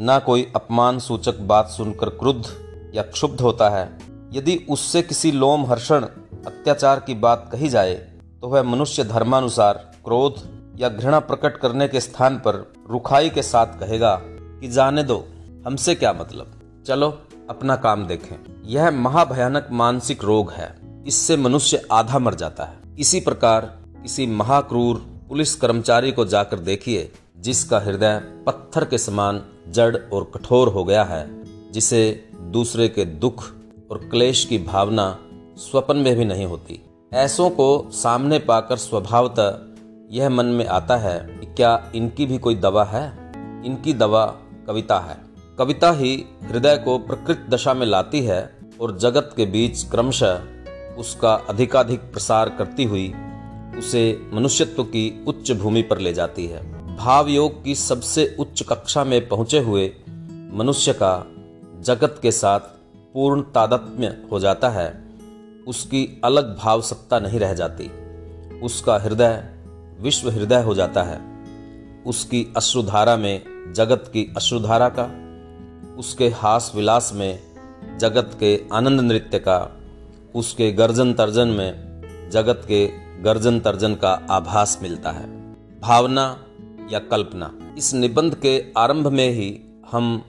न 0.00 0.20
कोई 0.26 0.52
अपमान 0.56 0.98
सूचक 0.98 1.38
बात 1.38 1.68
सुनकर 1.68 2.08
क्रुद्ध 2.08 2.44
या 2.94 3.02
क्षुब्ध 3.02 3.40
होता 3.40 3.68
है। 3.68 3.98
यदि 4.32 4.66
उससे 4.70 5.02
किसी 5.02 5.32
लोम 5.32 5.66
हर्षण 5.66 6.02
अत्याचार 6.46 7.00
की 7.00 7.14
बात 7.14 7.48
कही 7.52 7.68
जाए 7.68 7.94
तो 8.42 8.48
वह 8.48 8.62
मनुष्य 8.62 9.04
धर्मानुसार 9.04 9.92
क्रोध 10.04 10.48
या 10.80 10.88
घृणा 10.88 11.20
प्रकट 11.20 11.56
करने 11.56 11.88
के 11.88 12.00
स्थान 12.00 12.36
पर 12.36 12.72
रुखाई 12.90 13.30
के 13.30 13.42
साथ 13.42 13.66
कहेगा 13.66 14.20
कि, 14.24 14.68
जाने 14.68 15.02
दो, 15.02 15.28
हमसे 15.66 15.94
क्या 15.94 16.12
मतलब? 16.12 16.60
चलो, 16.86 17.18
अपना 17.50 17.76
काम 17.76 18.06
देखें। 18.06 18.36
यह 18.66 18.90
महाभयानक 18.90 19.68
मानसिक 19.72 20.24
रोग 20.24 20.52
है। 20.52 20.76
इससे 21.06 21.36
मनुष्य 21.36 21.86
आधा 21.92 22.18
मर 22.18 22.34
जाता 22.34 22.64
है। 22.64 22.78
इसी 22.98 23.20
प्रकार 23.20 23.78
किसी 24.02 24.26
महाक्रूर 24.26 24.96
पुलिस 25.28 25.54
कर्मचारी 25.54 26.12
को 26.12 26.24
जाकर 26.24 26.58
देखिए 26.58 27.12
जिसका 27.40 27.80
हृदय 27.80 28.18
पत्थर 28.46 28.84
के 28.84 28.98
समान 28.98 29.42
जड़ 29.68 29.96
और 29.96 30.30
कठोर 30.34 30.68
हो 30.68 30.84
गया 30.84 31.04
है, 31.04 31.44
जिसे 31.72 32.28
दूसरे 32.40 32.88
के 32.88 33.04
दुख 33.04 33.44
और 33.90 33.98
क्लेश 33.98 34.44
की 34.44 34.58
भावना 34.58 35.18
स्वप्न 35.56 35.96
में 35.96 36.16
भी 36.16 36.24
नहीं 36.24 36.46
होती। 36.46 36.84
ऐसों 37.12 37.50
को 37.50 37.88
सामने 37.92 38.38
पाकर 38.38 38.76
स्वभावतः 38.76 39.58
यह 40.16 40.30
मन 40.30 40.46
में 40.46 40.66
आता 40.66 40.96
है 40.96 41.20
कि 41.40 41.46
क्या 41.46 41.92
इनकी 41.94 42.26
भी 42.26 42.38
कोई 42.38 42.54
दवा 42.54 42.84
है? 42.84 43.32
इनकी 43.66 43.94
दवा 43.94 44.26
कविता 44.66 44.98
है। 44.98 45.16
कविता 45.58 45.92
ही 45.92 46.24
हृदय 46.42 46.76
को 46.76 46.98
प्रकृत 46.98 47.46
दशा 47.50 47.74
में 47.74 47.86
लाती 47.86 48.20
है 48.20 48.56
और 48.80 48.98
जगत 48.98 49.30
के 49.36 49.46
बीच 49.46 49.90
क्रमशः 49.90 50.40
उसका 50.98 51.34
अधिकाधिक 51.34 52.00
प्रसार 52.00 52.48
करती 52.48 52.84
हुई 52.84 53.14
उसे 53.78 54.30
मनुष्यत्व 54.32 54.84
की 54.84 55.24
उच्च 55.28 55.52
भूमि 55.52 55.82
पर 55.82 55.98
ले 55.98 56.12
जाती 56.12 56.46
है। 56.46 56.79
भाव 57.00 57.28
योग 57.28 57.64
की 57.64 57.74
सबसे 57.74 58.36
उच्च 58.40 58.62
कक्षा 58.62 59.04
में 59.04 59.28
पहुँचे 59.28 59.58
हुए 59.58 59.92
मनुष्य 60.52 60.92
का 60.92 61.26
जगत 61.80 62.18
के 62.22 62.32
साथ 62.32 62.60
पूर्ण 63.14 63.42
तादत्म्य 63.42 64.22
हो 64.32 64.40
जाता 64.40 64.68
है, 64.68 65.04
उसकी 65.68 66.20
अलग 66.24 66.58
भाव 66.58 66.80
सत्ता 66.80 67.18
नहीं 67.18 67.40
रह 67.40 67.52
जाती। 67.52 67.90
उसका 68.60 68.98
हृदय 68.98 69.54
विश्व 70.00 70.30
हृदय 70.30 70.62
हो 70.62 70.74
जाता 70.74 71.02
है। 71.02 71.20
उसकी 72.06 72.52
अश्रुधारा 72.56 73.16
में 73.16 73.72
जगत 73.76 74.10
की 74.12 74.34
अश्रुधारा 74.36 74.88
का, 74.88 75.04
उसके 75.98 76.28
हास 76.28 76.72
विलास 76.74 77.12
में 77.14 77.38
जगत 77.98 78.36
के 78.40 78.64
आनंद 78.72 79.00
नृत्य 79.00 79.38
का, 79.38 79.76
उसके 80.34 80.72
गर्जन 80.72 81.14
तर्जन 81.14 81.48
में 81.48 81.72
जगत 82.32 82.62
के 82.68 82.86
गर्जन 83.22 83.60
तर्जन 83.60 83.94
का 83.94 84.12
आभास 84.30 84.78
मिलता 84.82 85.10
है। 85.10 85.56
भावना 85.80 86.44
या 86.92 86.98
कल्पना। 86.98 87.74
इस 87.78 87.94
निबंध 87.94 88.34
के 88.34 88.64
आरंभ 88.76 89.06
में 89.06 89.30
ही 89.30 89.60
हम 89.92 90.24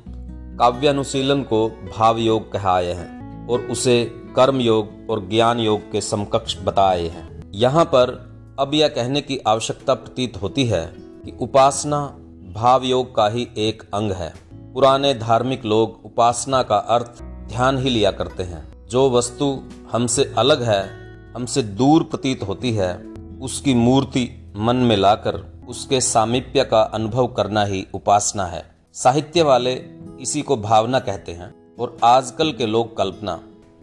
काव्यानुशीलन 0.60 1.42
को 1.44 1.70
भाव 1.70 2.18
योग 2.18 2.52
कहाए 2.52 2.94
हैं 2.94 3.48
और 3.48 3.62
उसे 3.62 4.12
कर्म 4.36 4.60
योग 4.60 5.10
और 5.10 5.30
ज्ञान 5.30 5.60
योग 5.60 5.92
के 5.92 6.02
समकक्ष 6.02 6.58
बताए 6.64 7.08
हैं। 7.08 7.52
यहाँ 7.54 7.86
पर 7.86 8.32
अब 8.60 8.74
यह 8.74 8.88
कहने 8.88 9.22
की 9.22 9.38
आवश्यकता 9.38 9.94
प्रतीत 9.94 10.42
होती 10.42 10.66
है 10.66 10.94
कि 10.98 11.38
उपासना 11.42 12.18
भाव 12.54 12.84
योग 12.84 13.16
का 13.16 13.30
ही 13.30 13.48
एक 13.58 13.84
अंग 13.94 14.12
है। 14.12 14.34
पुराने 14.54 15.14
धार्मिक 15.14 15.66
लोग 15.66 16.02
उपासना 16.06 16.64
का 16.64 16.78
अर्थ 16.78 17.24
ध्यान 17.24 17.78
ही 17.78 17.90
लिया 17.90 18.12
करते 18.12 18.44
हैं। 18.44 18.88
जो 18.88 19.10
वस्तु 19.10 19.64
हमसे 19.92 20.34
अलग 20.38 20.64
है, 20.64 20.90
हमसे 21.36 21.64
दूर 21.64 22.04
प्रतीत 22.04 22.44
होती 22.44 22.72
है, 22.72 23.04
उसकी 23.42 23.74
मूर्ति 23.74 24.54
मन 24.58 24.76
में 24.76 24.98
लाकर 24.98 25.51
उसके 25.70 26.02
सामीप्य 26.02 26.64
का 26.64 26.82
अनुभव 26.82 27.28
करना 27.28 27.66
ही 27.66 27.88
उपासना 27.94 28.46
है। 28.46 28.76
साहित्य 28.94 29.42
वाले 29.42 29.86
इसी 30.22 30.42
को 30.42 30.58
भावना 30.58 31.00
कहते 31.00 31.32
हैं 31.32 31.76
और 31.80 31.98
आजकल 32.04 32.52
के 32.52 32.66
लोग 32.66 32.98
कल्पना, 32.98 33.40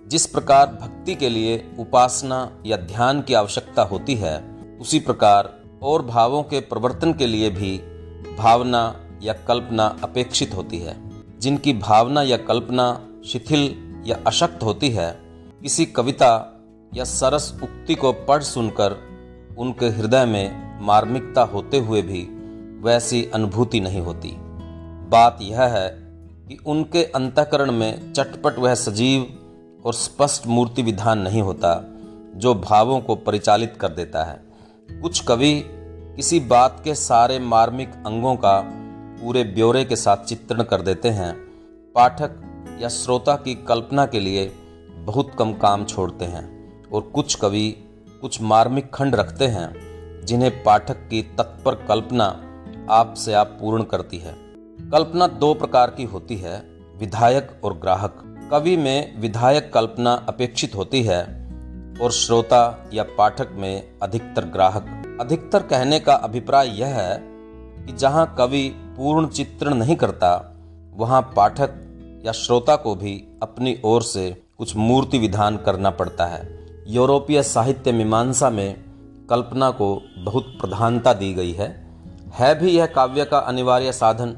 जिस 0.07 0.27
प्रकार 0.27 0.67
भक्ति 0.67 1.15
के 1.15 1.29
लिए 1.29 1.71
उपासना 1.79 2.51
या 2.67 2.77
ध्यान 2.77 3.23
की 3.23 3.35
आवश्यकता 3.35 3.83
होती 3.83 4.15
है, 4.15 4.43
उसी 4.81 5.01
प्रकार 5.01 5.61
और 5.83 6.03
भावों 6.03 6.43
के 6.43 6.61
प्रवर्तन 6.61 7.13
के 7.13 7.27
लिए 7.27 7.51
भी 7.51 7.79
भावना 8.39 8.97
या 9.23 9.33
कल्पना 9.33 9.99
अपेक्षित 10.05 10.55
होती 10.55 10.79
है। 10.79 11.09
जिनकी 11.39 11.73
भावना 11.73 12.23
या 12.23 12.37
कल्पना 12.37 13.07
शिथिल 13.27 13.95
या 14.07 14.19
अशक्त 14.27 14.63
होती 14.63 14.91
है 14.91 15.21
किसी 15.63 15.87
कविता 15.87 16.61
या 16.95 17.05
सरस 17.05 17.61
उक्ति 17.63 17.95
को 17.95 18.13
पढ़ 18.13 18.43
सुनकर 18.43 18.97
उनके 19.59 19.87
हृदय 19.87 20.25
में 20.25 20.68
मार्मिकता 20.81 21.43
होते 21.43 21.79
हुए 21.79 22.03
भी 22.03 22.29
वैसी 22.83 23.31
अनुभूति 23.35 23.81
नहीं 23.81 24.01
होती। 24.01 24.37
बात 25.09 25.39
यह 25.43 25.63
है 25.63 25.89
कि 26.49 26.59
उनके 26.67 27.05
अंतकरण 27.05 27.73
में 27.73 28.13
चटपट 28.13 28.59
वह 28.59 28.75
सजीव 28.75 29.27
और 29.85 29.95
स्पष्ट 29.95 30.47
मूर्ति 30.47 30.83
विधान 30.83 31.19
नहीं 31.19 31.43
होता, 31.43 31.85
जो 32.35 32.55
भावों 32.55 33.01
को 33.01 33.15
परिचालित 33.17 33.77
कर 33.81 33.89
देता 33.89 34.25
है। 34.25 34.43
कुछ 35.03 35.21
कवि 35.21 35.65
किसी 36.17 36.41
बात 36.41 36.81
के 36.85 36.95
सारे 36.95 37.39
मार्मिक 37.39 37.91
अंगों 38.07 38.37
का 38.37 38.61
पूरे 39.23 39.45
ब्यौरे 39.45 39.85
के 39.85 39.97
साथ 39.97 40.17
चित्रण 40.17 40.63
कर 40.63 40.83
देते 40.83 41.09
हैं। 41.09 41.35
पाठक 41.95 42.31
या 42.81 42.89
श्रोता 42.89 43.37
की 43.37 43.55
कल्पना 43.55 44.07
के 44.07 44.21
लिए 44.21 44.53
बहुत 44.95 45.31
कम 45.39 45.53
काम 45.53 45.85
छोड़ते 45.85 46.25
हैं 46.25 46.47
और 46.89 47.01
कुछ 47.01 47.35
कवि 47.35 47.85
कुछ 48.21 48.43
मार्मिक 48.43 48.95
खंड 48.95 49.15
रखते 49.15 49.47
हैं। 49.47 49.88
जिन्हें 50.29 50.63
पाठक 50.63 50.97
की 51.11 51.23
तत्पर 51.23 51.75
कल्पना 51.75 52.25
आप 52.91 53.15
से 53.15 53.35
आप 53.35 53.47
पूर्ण 53.47 53.83
करती 53.83 54.19
है। 54.19 54.35
कल्पना 54.91 55.27
दो 55.27 55.55
प्रकार 55.55 55.91
की 55.91 56.05
होती 56.05 56.37
है, 56.37 56.59
विधायक 56.99 57.61
और 57.65 57.75
ग्राहक। 57.75 58.25
कवि 58.51 58.77
में 58.77 59.21
विधायक 59.21 59.73
कल्पना 59.75 60.13
अपेक्षित 60.29 60.75
होती 60.75 61.03
है 61.03 61.23
और 62.03 62.11
श्रोता 62.11 62.91
या 62.95 63.03
पाठक 63.03 63.49
में 63.53 63.99
अधिकतर 64.03 64.45
ग्राहक। 64.45 65.19
अधिकतर 65.21 65.63
कहने 65.63 66.01
का 66.01 66.15
अभिप्राय 66.15 66.69
यह 66.69 66.87
है 66.87 67.19
कि 67.87 67.93
जहाँ 67.93 68.35
कवि 68.39 68.69
पूर्ण 68.97 69.29
चित्रण 69.29 69.75
नहीं 69.75 69.97
करता, 69.97 70.57
वहाँ 70.95 71.23
पाठक 71.37 72.23
या 72.27 72.33
श्रोता 72.33 72.77
को 72.77 72.95
भी 72.95 73.39
अपनी 73.43 73.81
ओर 73.85 74.03
से 74.03 74.43
कुछ 74.59 74.77
मूर्ति 74.77 75.19
विधान 75.19 75.57
करना 75.57 75.91
पड़ता 75.91 76.27
है। 76.27 76.49
यूरोपीय 76.89 77.43
साहित्य 77.43 77.93
मीमांसा 77.93 78.51
में 78.51 78.88
कल्पना 79.31 79.71
को 79.71 80.03
बहुत 80.19 80.45
प्रधानता 80.61 81.13
दी 81.13 81.35
गई 81.35 81.53
है। 81.53 81.89
है 82.33 82.59
भी 82.59 82.71
यह 82.71 82.87
काव्य 82.87 83.25
का 83.25 83.39
अनिवार्य 83.39 83.93
साधन, 83.93 84.31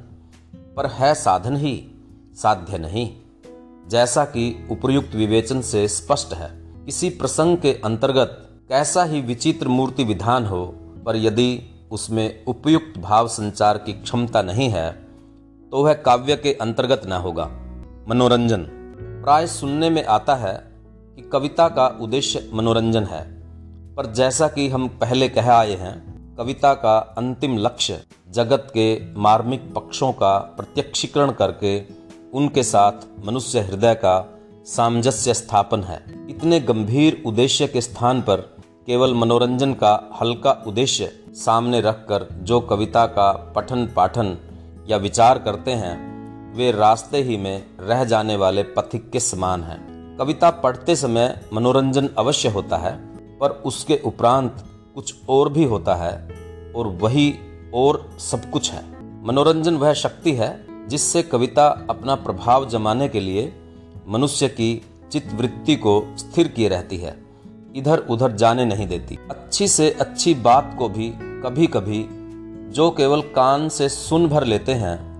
पर 0.77 0.87
है 0.87 1.15
साधन 1.15 1.57
ही 1.57 1.91
साध्य 2.35 2.79
नहीं। 2.79 3.17
जैसा 3.89 4.25
कि 4.25 4.69
उपर्युक्त 4.71 5.15
विवेचन 5.15 5.61
से 5.61 5.89
स्पष्ट 5.89 6.35
है, 6.35 6.51
किसी 6.87 7.11
प्रसंग 7.11 7.59
के 7.59 7.73
अंतर्गत 7.85 8.47
कैसा 8.69 9.05
ही 9.05 9.21
विचित्र 9.21 9.69
मूर्ति 9.69 10.05
विधान 10.05 10.47
हो, 10.47 10.65
पर 11.07 11.17
यदि 11.17 11.61
उसमें 11.91 12.45
उपयुक्त 12.45 13.01
भाव 13.01 13.29
संचार 13.29 13.79
की 13.79 13.93
क्षमता 13.93 14.43
नहीं 14.43 14.69
है 14.69 14.93
तो 15.73 15.85
वह 15.85 15.93
काव्य 15.93 16.37
के 16.37 16.53
अंतर्गत 16.53 17.03
न 17.07 17.13
होगा। 17.13 17.45
मनोरंजन। 18.09 18.63
प्राय 19.25 19.47
सुनने 19.47 19.91
में 19.91 20.05
आता 20.05 20.35
है 20.35 20.55
कि 21.17 21.23
कविता 21.23 21.69
का 21.69 21.87
उद्देश्य 22.01 22.51
मनोरंजन 22.55 23.05
है। 23.05 23.40
पर 24.01 24.07
जैसा 24.07 24.49
कि 24.49 24.69
हम 24.69 24.89
पहले 24.89 25.29
कह 25.29 25.53
आए 25.53 25.75
हैं, 25.75 26.37
कविता 26.37 26.75
का 26.75 27.15
अंतिम 27.19 27.59
लक्ष्य 27.59 28.01
जगत 28.31 28.67
के 28.69 29.15
मार्मिक 29.15 29.75
पक्षों 29.75 30.13
का 30.13 30.39
प्रत्यक्षीकरण 30.39 31.31
करके 31.31 31.83
उनके 32.35 32.63
साथ 32.63 32.93
मनुष्य 33.27 33.61
हृदय 33.61 33.95
का 33.95 34.39
सामंजस्य 34.67 35.35
स्थापन 35.35 35.83
है। 35.83 36.05
इतने 36.31 36.61
गंभीर 36.61 37.23
उद्देश्य 37.27 37.67
के 37.67 37.81
स्थान 37.81 38.21
पर 38.21 38.37
केवल 38.87 39.15
मनोरंजन 39.15 39.73
का 39.73 40.11
हल्का 40.21 40.65
उद्देश्य 40.67 41.13
सामने 41.29 41.81
रखकर 41.81 42.27
जो 42.33 42.61
कविता 42.61 43.07
का 43.07 43.53
पठन 43.57 43.87
पाठन 43.87 44.37
या 44.89 44.97
विचार 44.97 45.39
करते 45.39 45.71
हैं, 45.71 45.95
वे 46.57 46.73
रास्ते 46.73 47.19
ही 47.19 47.37
में 47.37 47.67
रह 47.81 48.05
जाने 48.05 48.37
वाले 48.37 48.63
पथिक 48.63 49.11
के 49.11 49.21
समान 49.21 49.63
हैं। 49.63 50.17
कविता 50.19 50.51
पढ़ते 50.51 50.97
समय 50.97 51.41
मनोरंजन 51.53 52.09
अवश्य 52.19 52.49
होता 52.49 52.77
है। 52.77 53.10
पर 53.41 53.51
उसके 53.51 54.01
उपरांत 54.05 54.65
कुछ 54.95 55.15
और 55.29 55.53
भी 55.53 55.65
होता 55.65 55.95
है 55.95 56.29
और 56.77 56.87
वही 56.87 57.35
और 57.75 58.17
सब 58.19 58.51
कुछ 58.51 58.73
है। 58.73 58.83
मनोरंजन 59.27 59.77
वह 59.77 59.93
शक्ति 59.93 60.33
है 60.33 60.67
जिससे 60.89 61.23
कविता 61.23 61.87
अपना 61.91 62.15
प्रभाव 62.15 62.69
जमाने 62.69 63.09
के 63.09 63.21
लिए 63.21 63.53
मनुष्य 64.09 64.49
की 64.49 64.83
चित्तवृत्ति 65.13 65.77
को 65.77 66.15
स्थिर 66.19 66.49
किए 66.49 66.69
रहती 66.69 66.97
है। 66.97 67.25
इधर 67.77 67.99
उधर 67.99 68.33
जाने 68.33 68.65
नहीं 68.65 68.87
देती। 68.87 69.19
अच्छी 69.31 69.69
से 69.69 69.91
अच्छी 69.91 70.35
बात 70.35 70.77
को 70.79 70.89
भी 70.89 71.13
कभी 71.17 71.67
कभी 71.67 72.09
जो 72.71 72.91
केवल 72.91 73.21
कान 73.21 73.69
से 73.69 73.89
सुन 73.89 74.29
भर 74.29 74.45
लेते 74.45 74.73
हैं, 74.73 75.11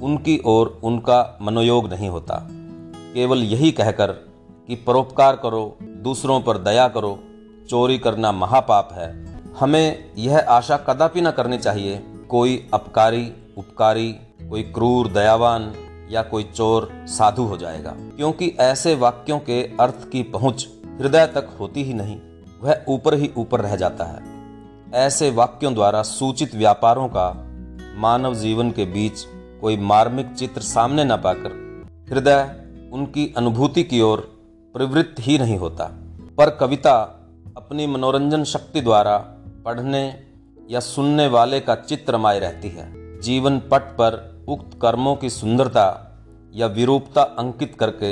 उनकी 0.00 0.42
ओर 0.44 0.80
उनका 0.82 1.38
मनोयोग 1.42 1.92
नहीं 1.92 2.08
होता। 2.08 2.48
केवल 3.14 3.42
यही 3.42 3.72
कहकर 3.72 4.12
कि 4.66 4.74
परोपकार 4.74 5.36
करो, 5.36 5.76
दूसरों 5.82 6.40
पर 6.40 6.58
दया 6.58 6.88
करो 6.88 7.18
चोरी 7.72 7.98
करना 7.98 8.32
महापाप 8.32 8.88
है। 8.92 9.26
हमें 9.60 10.12
यह 10.18 10.46
आशा 10.48 10.76
कदापि 10.76 11.20
न 11.20 11.30
करनी 11.30 11.58
चाहिए। 11.58 12.02
कोई 12.28 12.70
अपकारी, 12.74 13.32
उपकारी, 13.58 14.12
कोई 14.50 14.62
क्रूर, 14.62 15.08
दयावान 15.08 15.74
या 16.10 16.22
कोई 16.22 16.42
चोर, 16.42 16.90
साधु 17.04 17.42
हो 17.42 17.56
जाएगा। 17.56 17.90
क्योंकि 17.90 18.56
ऐसे 18.60 18.94
वाक्यों 18.94 19.38
के 19.38 19.62
अर्थ 19.62 20.10
की 20.10 20.22
पहुँच 20.22 20.68
हृदय 21.00 21.26
तक 21.26 21.56
होती 21.60 21.82
ही 21.82 21.94
नहीं, 21.94 22.20
वह 22.62 22.82
ऊपर 22.88 23.14
ही 23.14 23.30
ऊपर 23.36 23.60
रह 23.60 23.76
जाता 23.76 24.04
है। 24.04 24.22
ऐसे 24.94 25.30
वाक्यों 25.30 25.74
द्वारा 25.74 26.02
सूचित 26.02 26.54
व्यापारों 26.54 27.08
का 27.08 27.48
मानव 27.96 28.34
जीवन 28.34 28.70
के 28.70 28.84
बीच 28.84 29.24
कोई 29.60 29.76
मार्मिक 29.76 30.32
चित्र 30.32 30.60
सामने 30.60 31.04
न 31.04 31.16
पाकर 31.16 31.82
हृदय 32.10 32.56
उनकी 32.92 33.34
अनुभूति 33.36 33.82
की 33.82 34.00
ओर 34.00 34.20
प्रवृत्त 34.74 35.14
ही 35.20 35.38
नहीं 35.38 35.58
होता। 35.58 35.84
पर 36.38 36.50
कविता 36.50 37.18
अपनी 37.72 37.86
मनोरंजन 37.86 38.44
शक्ति 38.44 38.80
द्वारा 38.80 39.18
पढ़ने 39.64 40.20
या 40.70 40.80
सुनने 40.80 41.26
वाले 41.26 41.60
का 41.60 41.74
चित्र 41.74 42.16
माय 42.16 42.38
रहती 42.38 42.68
है। 42.68 43.20
जीवन 43.20 43.58
पट 43.58 43.80
पर 43.80 44.44
उक्त 44.48 44.78
कर्मों 44.82 45.16
की 45.16 45.30
सुंदरता 45.30 46.16
या 46.54 46.66
विरूपता 46.66 47.22
अंकित 47.22 47.76
करके 47.80 48.06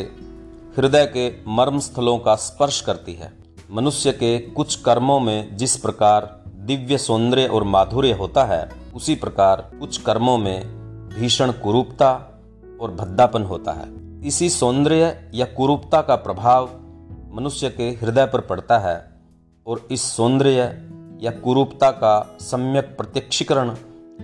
हृदय 0.76 1.06
के 1.06 1.50
मर्म 1.50 1.78
स्थलों 1.78 2.18
का 2.18 2.34
स्पर्श 2.34 2.80
करती 2.80 3.14
है। 3.14 3.32
मनुष्य 3.70 4.12
के 4.12 4.38
कुछ 4.38 4.76
कर्मों 4.76 5.20
में 5.20 5.56
जिस 5.56 5.76
प्रकार 5.76 6.44
दिव्य 6.48 6.98
सौंदर्य 6.98 7.46
और 7.46 7.64
माधुर्य 7.64 8.12
होता 8.12 8.44
है, 8.44 8.70
उसी 8.94 9.14
प्रकार 9.14 9.70
कुछ 9.80 9.98
कर्मों 9.98 10.38
में 10.38 10.64
भीषण 11.08 11.52
कुरूपता 11.52 12.40
और 12.80 12.90
भद्दापन 12.90 13.42
होता 13.42 13.72
है। 13.72 13.92
इसी 14.26 14.50
सौंदर्य 14.50 15.30
या 15.34 15.46
कुरूपता 15.46 16.02
का 16.02 16.16
प्रभाव 16.16 16.70
मनुष्य 17.32 17.70
के 17.70 17.88
हृदय 17.88 18.26
पर 18.26 18.40
पड़ता 18.40 18.78
है। 18.78 19.09
और 19.66 19.88
इस 19.90 20.02
सौंदर्य 20.02 20.60
या 21.22 21.30
कुरूपता 21.30 21.90
का 21.90 22.36
सम्यक 22.40 22.84
प्रत्यक्षीकरण 22.96 23.74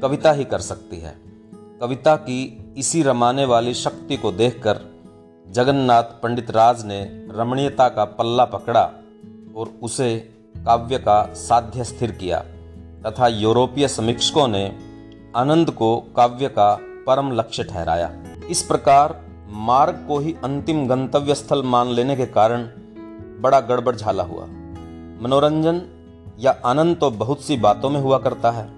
कविता 0.03 0.33
ही 0.33 0.45
कर 0.45 0.59
सकती 0.59 0.97
है। 0.97 1.15
कविता 1.81 2.17
की 2.17 2.75
इसी 2.79 3.03
रमाने 3.03 3.45
वाली 3.45 3.75
शक्ति 3.75 4.17
को 4.17 4.33
देखकर 4.33 4.81
जगन्नाथ 5.49 6.03
पंडित 6.03 6.51
राज 6.51 6.85
ने 6.85 7.29
रमणीयता 7.31 7.89
का 7.89 8.05
पल्ला 8.05 8.45
पकड़ा 8.45 8.83
और 9.57 9.73
उसे 9.83 10.17
काव्य 10.57 10.99
का 10.99 11.35
साध्य 11.35 11.85
स्थिर 11.85 12.11
किया 12.11 12.39
तथा 13.07 13.29
यूरोपीय 13.29 13.89
समीक्षकों 13.89 14.49
ने 14.49 14.79
आनंद 15.37 15.71
को 15.71 15.97
काव्य 16.17 16.49
का 16.49 16.79
परम 17.07 17.33
लक्ष्य 17.33 17.65
ठहराया। 17.65 18.11
इस 18.51 18.63
प्रकार 18.63 19.25
मार्ग 19.51 20.05
को 20.09 20.19
ही 20.19 20.37
अंतिम 20.45 20.87
गंतव्य 20.89 21.35
स्थल 21.35 21.63
मान 21.63 21.89
लेने 21.89 22.17
के 22.17 22.27
कारण 22.27 22.63
बड़ा 23.41 23.61
गड़बड़ 23.61 23.97
झाला 23.97 24.23
हुआ। 24.23 24.47
मनोरंजन 25.23 25.83
या 26.41 26.57
आनंद 26.65 26.97
तो 26.97 27.11
बहुत 27.11 27.41
सी 27.41 27.57
बातों 27.57 27.91
में 27.91 28.01
हुआ 28.01 28.19
करता 28.19 28.51
है। 28.51 28.69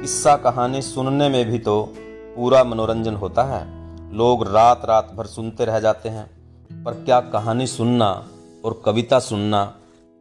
किस्सा 0.00 0.36
कहानी 0.36 0.82
सुनने 0.82 1.28
में 1.28 1.50
भी 1.50 1.58
तो 1.58 1.94
पूरा 2.36 2.64
मनोरंजन 2.64 3.14
होता 3.14 3.42
है। 3.42 3.82
लोग 4.14 4.48
रात 4.48 4.82
रात 4.84 5.12
भर 5.16 5.26
सुनते 5.26 5.64
रह 5.64 5.80
जाते 5.80 6.08
हैं। 6.08 6.30
पर 6.84 6.92
क्या 6.92 7.20
कहानी 7.20 7.66
सुनना 7.66 8.28
और 8.64 8.82
कविता 8.84 9.18
सुनना 9.18 9.74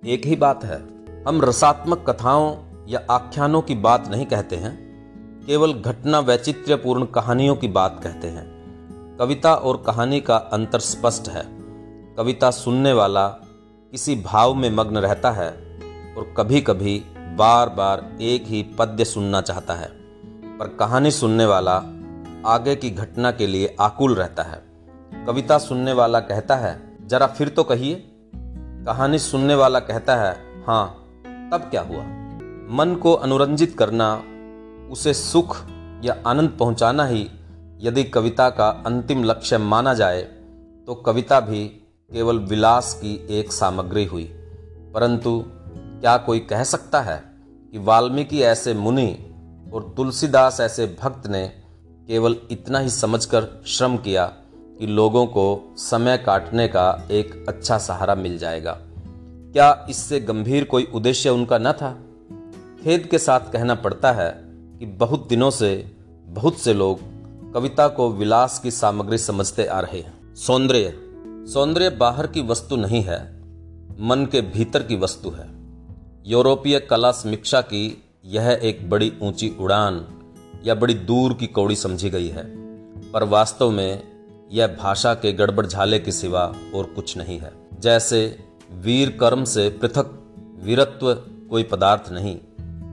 एक 0.05 0.25
ही 0.25 0.35
बात 0.35 0.63
है? 0.63 0.81
हम 1.27 1.41
रसात्मक 1.41 2.09
कथाओं 2.09 2.55
या 2.87 3.01
आख्यानों 3.11 3.61
की 3.61 3.75
बात 3.75 4.07
नहीं 4.07 4.25
कहते 4.25 4.55
हैं। 4.55 4.91
केवल 5.47 5.73
घटना 5.73 6.19
वैचित्र्यपूर्ण 6.19 7.05
कहानियों 7.05 7.55
की 7.55 7.67
बात 7.67 7.99
कहते 8.03 8.27
हैं। 8.27 8.61
कविता 9.19 9.55
और 9.55 9.83
कहानी 9.85 10.21
का 10.21 10.35
अंतर 10.35 10.79
स्पष्ट 10.79 11.29
है। 11.29 11.43
कविता 12.15 12.51
सुनने 12.51 12.93
वाला 12.93 13.27
किसी 13.91 14.15
भाव 14.15 14.53
में 14.53 14.69
मग्न 14.69 14.97
रहता 14.97 15.31
है 15.31 15.49
और 16.17 16.33
कभी 16.37 16.61
कभी 16.61 17.05
बार 17.17 17.69
बार 17.69 18.17
एक 18.21 18.43
ही 18.43 18.63
पद्य 18.63 19.05
सुनना 19.05 19.41
चाहता 19.41 19.73
है। 19.73 19.87
पर 20.59 20.67
कहानी 20.67 21.11
सुनने 21.11 21.45
वाला 21.45 21.75
आगे 22.45 22.75
की 22.75 22.89
घटना 22.89 23.31
के 23.31 23.47
लिए 23.47 23.75
आकुल 23.79 24.15
रहता 24.15 24.43
है। 24.43 24.63
कविता 25.25 25.57
सुनने 25.57 25.93
वाला 25.93 26.19
कहता 26.19 26.55
है, 26.55 26.97
जरा 27.07 27.27
फिर 27.27 27.49
तो 27.49 27.63
कहिए। 27.63 27.95
कहानी 28.85 29.19
सुनने 29.19 29.55
वाला 29.55 29.79
कहता 29.79 30.15
है 30.15 30.63
हाँ 30.67 30.87
तब 31.25 31.57
क्या 31.57 31.81
हुआ? 31.81 32.03
मन 32.69 32.99
को 33.03 33.13
अनुरंजित 33.13 33.75
करना, 33.79 34.23
उसे 34.91 35.13
सुख 35.13 35.57
या 36.03 36.23
आनंद 36.27 36.49
पहुंचाना 36.49 37.05
ही 37.05 37.29
यदि 37.81 38.03
कविता 38.03 38.49
का 38.49 38.83
अंतिम 38.85 39.23
लक्ष्य 39.23 39.57
माना 39.57 39.93
जाए 39.93 40.21
तो 40.87 40.95
कविता 40.95 41.39
भी 41.39 41.80
केवल 42.13 42.39
विलास 42.39 42.93
की 42.93 43.27
एक 43.29 43.51
सामग्री 43.51 44.05
हुई। 44.05 44.23
परंतु 44.93 45.43
क्या 45.77 46.17
कोई 46.17 46.39
कह 46.39 46.63
सकता 46.63 47.01
है 47.01 47.23
कि 47.71 47.77
वाल्मीकि 47.77 48.43
ऐसे 48.43 48.73
मुनि 48.73 49.33
और 49.73 49.93
तुलसीदास 49.97 50.59
ऐसे 50.59 50.97
भक्त 51.03 51.27
ने 51.27 51.47
केवल 52.07 52.35
इतना 52.51 52.79
ही 52.79 52.89
समझकर 52.89 53.63
श्रम 53.67 53.97
किया 53.97 54.25
कि 54.79 54.87
लोगों 54.87 55.25
को 55.25 55.73
समय 55.77 56.17
काटने 56.17 56.67
का 56.67 57.07
एक 57.11 57.45
अच्छा 57.49 57.77
सहारा 57.77 58.15
मिल 58.15 58.37
जाएगा? 58.37 58.77
क्या 59.53 59.87
इससे 59.89 60.19
गंभीर 60.19 60.63
कोई 60.63 60.83
उद्देश्य 60.93 61.29
उनका 61.29 61.57
न 61.57 61.71
था? 61.71 61.99
खेद 62.83 63.07
के 63.11 63.17
साथ 63.17 63.39
कहना 63.39 63.75
पड़ता 63.75 64.11
है 64.11 64.31
कि 64.79 64.85
बहुत 64.85 65.27
दिनों 65.27 65.49
से 65.49 65.97
बहुत 66.25 66.57
से 66.57 66.73
लोग 66.73 66.99
कविता 67.53 67.87
को 67.87 68.11
विलास 68.11 68.59
की 68.59 68.71
सामग्री 68.71 69.17
समझते 69.17 69.65
आ 69.65 69.79
रहे 69.79 69.99
हैं। 69.99 70.35
सौंदर्य 70.35 71.10
सौंदर्य 71.47 71.89
बाहर 71.89 72.27
की 72.27 72.41
वस्तु 72.41 72.75
नहीं 72.75 73.01
है, 73.01 73.19
मन 73.99 74.27
के 74.31 74.41
भीतर 74.41 74.83
की 74.83 74.95
वस्तु 74.95 75.29
है। 75.29 75.47
यूरोपीय 76.25 76.79
कला 76.79 77.11
समीक्षा 77.11 77.61
की 77.61 78.03
यह 78.25 78.59
एक 78.63 78.89
बड़ी 78.89 79.11
ऊँची 79.21 79.49
उड़ान 79.59 80.05
या 80.65 80.75
बड़ी 80.75 80.93
दूर 80.93 81.33
की 81.33 81.47
कौड़ी 81.47 81.75
समझी 81.75 82.09
गई 82.09 82.27
है, 82.27 82.43
पर 83.11 83.23
वास्तव 83.23 83.71
में 83.71 84.03
यह 84.51 84.67
भाषा 84.67 85.13
के 85.13 85.33
गड़बड़ 85.33 85.65
झाले 85.65 85.99
के 85.99 86.11
सिवा 86.11 86.53
और 86.75 86.85
कुछ 86.85 87.17
नहीं 87.17 87.39
है। 87.39 87.51
जैसे 87.79 88.39
वीर 88.73 89.09
कर्म 89.09 89.43
से 89.43 89.69
पृथक 89.69 90.17
वीरत्व 90.63 91.13
कोई 91.49 91.63
पदार्थ 91.63 92.11
नहीं, 92.11 92.37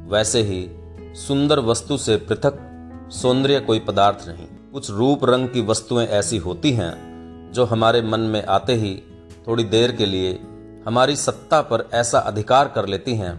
वैसे 0.08 0.42
ही 0.42 0.68
सुंदर 1.16 1.61
वस्तु 1.61 1.96
से 1.96 2.16
पृथक 2.16 2.64
सौंदर्य 3.12 3.61
कोई 3.61 3.78
पदार्थ 3.78 4.28
नहीं। 4.28 4.46
कुछ 4.72 4.90
रूप 4.90 5.24
रंग 5.24 5.48
की 5.48 5.61
वस्तुएँ 5.61 6.06
ऐसी 6.06 6.37
होती 6.37 6.72
हैं 6.72 7.07
जो 7.58 7.64
हमारे 7.64 8.02
मन 8.02 8.20
में 8.20 8.46
आते 8.46 8.74
ही 8.74 9.02
थोड़ी 9.46 9.64
देर 9.64 9.92
के 9.92 10.06
लिए 10.06 10.40
हमारी 10.86 11.16
सत्ता 11.16 11.60
पर 11.60 11.90
ऐसा 11.92 12.18
अधिकार 12.18 12.68
कर 12.68 12.86
लेती 12.86 13.14
हैं 13.14 13.34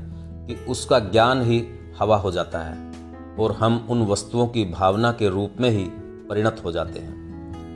कि 0.47 0.55
उसका 0.55 0.99
ज्ञान 0.99 1.41
ही 1.41 1.63
हवा 1.99 2.17
हो 2.17 2.31
जाता 2.31 2.59
है 2.59 2.91
और 3.39 3.51
हम 3.51 3.87
उन 3.89 4.05
वस्तुओं 4.05 4.47
की 4.47 4.65
भावना 4.65 5.11
के 5.11 5.29
रूप 5.29 5.53
में 5.59 5.69
ही 5.69 5.83
परिणत 6.29 6.61
हो 6.65 6.71
जाते 6.71 6.99
हैं। 6.99 7.15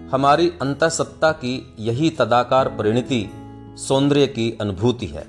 हमारी 0.09 0.49
अंतसत्ता 0.61 1.31
की 1.31 1.75
यही 1.79 2.09
तदाकार 2.09 2.69
परिणति 2.69 3.31
सौंदर्य 3.77 4.27
की 4.27 4.57
अनुभूति 4.61 5.05
है। 5.05 5.27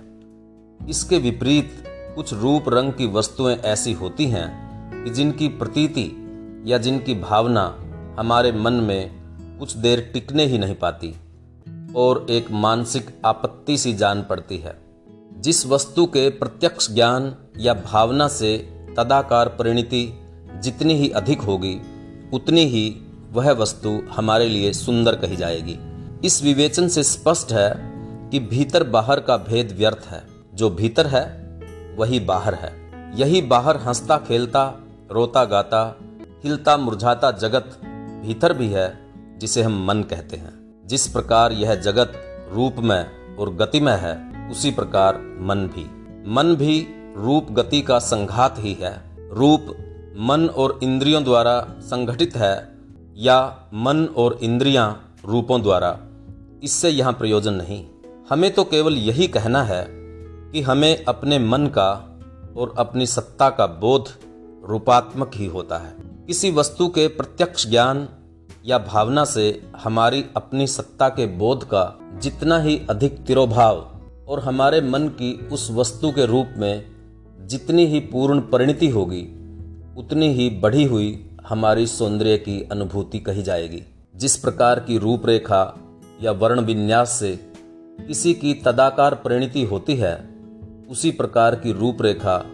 इसके 0.89 1.19
विपरीत 1.19 1.85
कुछ 1.89 2.35
रूप 2.35 2.65
रंग 2.69 2.93
की 2.93 3.07
वस्तुएँ 3.07 3.57
ऐसी 3.57 3.93
होती 3.93 4.27
हैं 4.27 4.49
कि 5.05 5.11
जिनकी 5.11 5.49
प्रतीति 5.49 6.27
या 6.67 6.79
जिनकी 6.79 7.15
भावना 7.15 7.79
हमारे 8.19 8.53
मन 8.53 8.73
में 8.73 9.24
कुछ 9.59 9.77
देर 9.77 10.11
टिकने 10.13 10.47
ही 10.47 10.59
नहीं 10.59 10.75
पाती 10.75 11.15
और 11.97 12.27
एक 12.31 12.51
मानसिक 12.51 13.11
आपत्ति 13.25 13.79
सी 13.79 13.95
जान 13.95 14.23
पड़ती 14.23 14.59
है। 14.59 14.85
जिस 15.39 15.67
वस्तु 15.67 16.07
के 16.07 16.31
प्रत्यक्ष 16.31 16.93
ज्ञान 16.93 17.37
या 17.59 17.75
भावना 17.75 18.29
से 18.29 18.59
तदाकार 18.97 19.49
परिणति 19.49 20.21
जितनी 20.55 20.95
ही 20.95 21.11
अधिक 21.11 21.41
होगी, 21.41 21.81
उतनी 22.33 22.65
ही 22.65 22.97
वह 23.33 23.53
वस्तु 23.53 24.03
हमारे 24.11 24.49
लिए 24.49 24.73
सुंदर 24.73 25.15
कही 25.15 25.37
जाएगी। 25.37 25.79
इस 26.25 26.43
विवेचन 26.43 26.89
से 26.89 27.03
स्पष्ट 27.03 27.53
है 27.53 27.75
कि 28.31 28.39
भीतर 28.39 28.85
बाहर 28.85 29.21
का 29.21 29.37
भेद 29.37 29.77
व्यर्थ 29.79 30.07
है। 30.07 30.23
जो 30.55 30.71
भीतर 30.71 31.07
है, 31.07 31.45
वही 31.97 32.21
बाहर 32.21 32.55
है। 32.55 32.85
यही 33.21 33.43
बाहर 33.43 33.77
हंसता 33.77 34.19
खेलता, 34.19 34.75
रोता 35.13 35.45
गाता, 35.45 35.99
हिलता 36.45 36.77
मुरझाता 36.77 37.31
जगत 37.31 37.81
भीतर 38.25 38.53
भी 38.53 38.69
है 38.69 39.04
जिसे 39.45 39.63
हम 39.63 39.87
मन 39.87 40.03
कहते 40.03 40.37
हैं। 40.37 40.83
जिस 40.87 41.09
प्रकार 41.09 41.53
यह 41.53 41.75
जगत 41.75 42.13
रूप 42.53 42.75
में 42.79 43.37
और 43.37 43.55
गति 43.55 43.81
में 43.81 43.97
है, 43.97 44.49
उसी 44.51 44.71
प्रकार 44.71 45.39
मन 45.41 45.59
भी। 45.59 45.85
मन 46.31 46.55
भी 46.57 46.87
रूप 47.17 47.53
गति 47.53 47.83
का 47.83 47.99
संघात 47.99 48.55
ही 48.59 48.75
है। 48.75 49.17
रूप 49.33 49.67
मन 50.19 50.47
और 50.47 50.81
इंद्रियों 50.83 51.25
द्वारा 51.25 51.67
संगठित 51.81 52.37
है 52.37 52.79
या 53.17 53.69
मन 53.75 54.05
और 54.17 54.39
इंद्रियाँ 54.43 55.17
रूपों 55.25 55.63
द्वारा। 55.63 56.01
इससे 56.63 56.89
यहाँ 56.89 57.13
प्रयोजन 57.13 57.55
नहीं। 57.55 57.87
हमें 58.31 58.55
तो 58.55 58.65
केवल 58.65 58.95
यही 58.95 59.29
कहना 59.29 59.63
है 59.63 59.87
कि 60.53 60.61
हमें 60.61 61.05
अपने 61.05 61.39
मन 61.39 61.67
का 61.67 62.21
और 62.57 62.75
अपनी 62.79 63.07
सत्ता 63.07 63.51
का 63.51 63.67
बोध 63.67 64.09
रूपात्मक 64.69 65.31
ही 65.35 65.47
होता 65.47 65.79
है। 65.79 65.95
किसी 66.27 66.51
वस्तु 66.51 66.89
के 66.89 67.09
प्रत्यक्ष 67.09 67.69
ज्ञान 67.69 68.09
या 68.67 68.79
भावना 68.79 69.25
से 69.25 69.63
हमारी 69.83 70.25
अपनी 70.37 70.67
सत्ता 70.67 71.09
के 71.09 71.27
बोध 71.27 71.65
का 71.65 71.99
जितना 72.23 72.61
ही 72.61 72.83
अधिक 72.91 73.25
तिरोभाव 73.25 74.01
और 74.29 74.41
हमारे 74.41 74.81
मन 74.81 75.09
की 75.09 75.49
उस 75.53 75.71
वस्तु 75.71 76.11
के 76.11 76.27
रूप 76.27 76.49
में 76.57 76.87
जितनी 77.47 77.87
ही 77.87 78.01
पूर्ण 78.01 78.41
परिणति 78.41 78.89
होगी, 78.89 79.23
उतनी 79.99 80.35
ही 80.35 80.51
बढ़ी 80.51 80.85
हुई 80.85 81.37
हमारी 81.49 81.87
सौंदर्य 81.87 82.37
की 82.37 82.69
अनुभूति 82.73 83.19
कही 83.19 83.43
जाएगी। 83.43 83.83
जिस 84.17 84.37
प्रकार 84.37 84.81
की 84.81 84.99
रूपरेखा 84.99 85.79
या 86.23 86.33
वर्ण 86.33 86.61
विन्यास 86.61 87.11
से 87.11 87.37
किसी 88.09 88.35
की 88.35 88.55
तदाकार 88.55 89.15
परिणति 89.15 89.65
होती 89.65 89.97
है, 89.97 90.29
उसी 90.91 91.11
प्रकार 91.11 91.55
की 91.55 91.73
रूपरेखा 91.73 92.47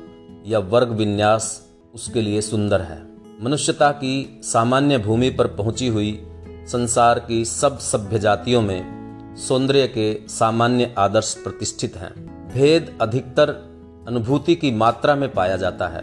या 0.46 0.58
वर्ग 0.58 0.88
विन्यास 0.88 1.68
उसके 1.94 2.22
लिए 2.22 2.40
सुंदर 2.40 2.80
है। 2.80 3.09
मनुष्यता 3.42 3.92
की 3.92 4.40
सामान्य 4.42 4.98
भूमि 4.98 5.30
पर 5.30 5.46
पहुँची 5.46 5.88
हुई 5.88 6.26
संसार 6.48 7.18
की 7.18 7.44
सब 7.44 7.78
सभ्य 7.78 8.18
जातियों 8.18 8.62
में 8.62 9.00
सौंदर्य 9.36 9.86
के 9.86 10.28
सामान्य 10.28 10.94
आदर्श 10.98 11.34
प्रतिष्ठित 11.44 11.96
हैं। 11.96 12.12
भेद 12.54 12.98
अधिकतर 13.00 13.48
अनुभूति 14.08 14.54
की 14.54 14.70
मात्रा 14.70 15.14
में 15.14 15.32
पाया 15.32 15.56
जाता 15.56 15.88
है। 15.88 16.02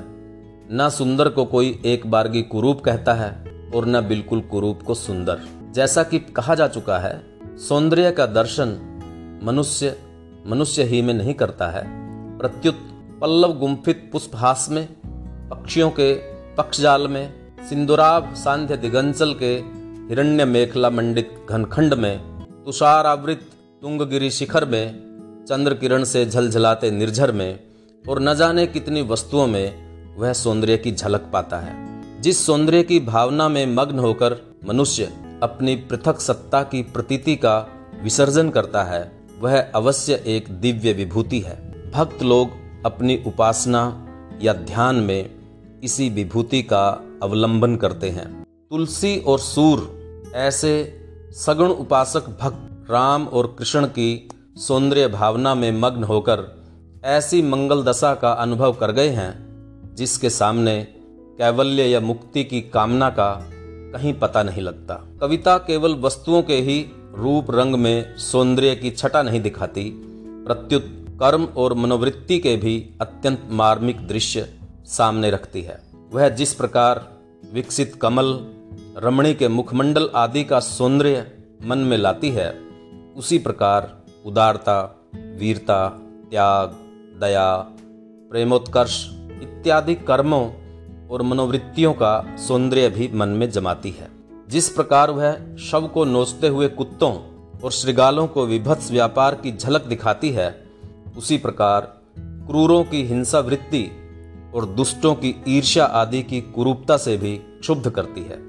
न 0.72 0.90
सुंदर 0.92 1.30
को 1.30 1.46
कोई 1.46 1.82
एक 1.86 2.12
बारगी 2.12 2.42
कुरूप 2.42 2.82
कहता 2.82 3.14
है 3.14 3.46
और 3.76 3.86
न 3.86 4.08
बिल्कुल 4.08 4.40
कुरूप 4.40 4.82
को 4.82 4.94
सुंदर। 4.94 5.42
जैसा 5.72 6.04
कि 6.04 6.20
कहा 6.20 6.56
जा 6.56 6.68
चुका 6.68 6.98
है, 7.00 7.24
सौंदर्य 7.58 8.12
का 8.12 8.26
दर्शन 8.26 8.68
मनुष्य 9.44 9.98
मनुष्य 10.48 10.84
ही 10.84 11.02
में 11.02 11.14
नहीं 11.14 11.34
करता 11.34 11.68
है। 11.68 11.84
प्रत्युत 12.38 12.76
पल्लव 13.22 13.60
गुम्फित 13.60 14.10
पुष्पहास 14.12 14.68
में 14.72 14.88
पक्षियों 15.50 15.90
के 15.90 16.37
पक्षजाल 16.58 17.08
में 17.08 17.58
सिंदुराब 17.70 18.34
सांध्य 18.36 18.78
दिगंचल 18.78 19.34
के 19.34 19.54
हिरण्य 20.10 20.46
मेखला 20.46 20.90
मंडित 20.90 21.48
घनखंड 21.50 21.94
में 21.94 22.46
तुषारावृत 22.66 23.42
तुंगगिरी 23.82 24.32
शिखर 24.32 24.66
में 24.66 24.86
चंद्र 25.50 25.74
किरण 25.74 26.04
से 26.04 26.26
झलझलाते 26.26 26.92
निर्झर 26.92 27.32
में, 27.32 27.60
और 28.10 28.22
न 28.22 28.36
जाने 28.36 28.68
कितनी 28.68 29.02
वस्तुओं 29.02 29.48
में 29.48 29.68
वह 30.18 30.34
सौंदर्य 30.34 30.78
की 30.78 30.92
झलक 30.92 31.30
पाता 31.34 31.58
है। 31.58 31.76
जिस 32.22 32.46
सौंदर्य 32.46 32.84
की 32.84 33.00
भावना 33.00 33.50
में 33.50 33.66
मग्न 33.66 34.00
होकर 34.00 34.56
मनुष्य 34.68 35.04
अपनी 35.44 35.76
पृथक 35.76 36.20
सत्ता 36.20 36.64
की 36.64 36.82
प्रतीति 36.82 37.36
का 37.36 37.68
विसर्जन 38.04 38.50
करता 38.50 38.84
है, 38.84 39.12
वह 39.40 39.62
अवश्य 39.62 40.24
एक 40.28 40.50
दिव्य 40.50 40.94
विभूति 40.94 41.40
है। 41.40 41.56
भक्त 41.92 42.24
लोग 42.24 42.50
अपनी 42.86 43.24
उपासना 43.28 44.08
या 44.42 44.54
ध्यान 44.54 44.96
में 44.96 45.37
इसी 45.84 46.10
विभूति 46.10 46.62
का 46.62 47.04
अवलंबन 47.24 47.76
करते 47.76 48.10
हैं। 48.10 48.44
तुलसी 48.44 49.18
और 49.18 49.40
सूर, 49.40 49.98
ऐसे 50.36 51.00
सगुण 51.32 51.70
उपासक 51.70 52.38
भक्त 52.42 52.92
राम 52.92 53.28
और 53.28 53.56
कृष्ण 53.60 53.86
की 53.86 54.30
सौंदर्य 54.58 55.08
भावना 55.08 55.56
में 55.56 55.72
मग्न 55.72 56.04
होकर 56.04 56.64
ऐसी 57.04 57.42
मंगल 57.42 57.84
दशा 57.84 58.16
का 58.16 58.32
अनुभव 58.32 58.74
कर 58.74 58.92
गए 58.92 59.10
हैं, 59.10 59.34
जिसके 59.96 60.30
सामने 60.30 60.88
कैवल्य 61.38 61.84
या 61.84 62.00
मुक्ति 62.00 62.44
की 62.44 62.62
कामना 62.62 63.10
का 63.10 63.50
कहीं 63.94 64.14
पता 64.14 64.44
नहीं 64.44 64.62
लगता। 64.62 64.96
कविता 65.22 65.58
केवल 65.58 65.96
वस्तुओं 65.96 66.42
के 66.42 66.56
ही 66.56 66.86
रूप 67.16 67.52
रंग 67.52 67.76
में 67.76 68.18
सौंदर्य 68.18 68.76
की 68.76 68.92
छटा 68.92 69.22
नहीं 69.22 69.42
दिखाती, 69.42 69.92
प्रत्युत 70.48 70.94
कर्म 71.10 71.44
और 71.44 71.74
मनोवृत्ति 71.74 72.40
के 72.40 72.56
भी 72.58 72.90
अत्यंत 73.02 73.48
मार्मिक 73.52 74.08
दृश्य 74.08 74.57
सामने 74.88 75.32
रखती 75.32 75.62
है। 75.62 75.82
वह 76.12 76.30
जिस 76.30 76.54
प्रकार 76.54 77.14
विकसित 77.54 77.96
कमल, 77.96 78.46
रमणी 78.98 79.34
के 79.34 79.48
मुखमंडल 79.48 80.10
आदि 80.16 80.44
का 80.44 80.60
सौंदर्य 80.60 81.32
मन 81.66 81.78
में 81.78 81.98
लाती 81.98 82.30
है, 82.30 82.60
उसी 83.18 83.38
प्रकार 83.38 84.04
उदारता, 84.26 85.06
वीरता, 85.16 85.90
त्याग, 86.32 86.70
दया, 87.22 87.58
प्रेमोत्कर्ष 88.32 89.08
इत्यादि 89.14 89.96
कर्मों 89.96 90.52
और 91.08 91.22
मनोवृत्तियों 91.22 91.94
का 91.94 92.36
सौंदर्य 92.38 92.90
भी 92.90 93.12
मन 93.14 93.30
में 93.30 93.50
जमाती 93.50 93.92
है। 93.92 94.08
जिस 94.50 94.70
प्रकार 94.70 95.12
वह 95.12 95.56
शव 95.56 95.88
को 95.88 96.06
नोचते 96.06 96.48
हुए 96.48 96.68
कुत्तों 96.68 97.14
और 97.64 97.72
श्रृगालों 97.72 98.28
को 98.28 98.46
विभत्स 98.46 98.92
व्यापार 98.92 99.36
की 99.36 99.58
झलक 99.58 99.86
दिखाती 99.86 100.30
है, 100.30 100.64
उसी 101.18 101.38
प्रकार 101.38 102.02
क्रूरों 102.20 102.84
की 102.84 103.04
हिंसा 103.04 103.40
वृत्ति 103.40 103.92
और 104.58 104.66
दुष्टों 104.66 105.16
की 105.16 105.44
ईर्ष्या 105.48 105.86
आदि 105.86 106.24
की 106.24 106.42
कुरूपता 106.42 106.98
से 106.98 107.18
भी 107.18 107.38
क्षुब्ध 107.38 107.90
करती 107.90 108.22
है। 108.22 108.40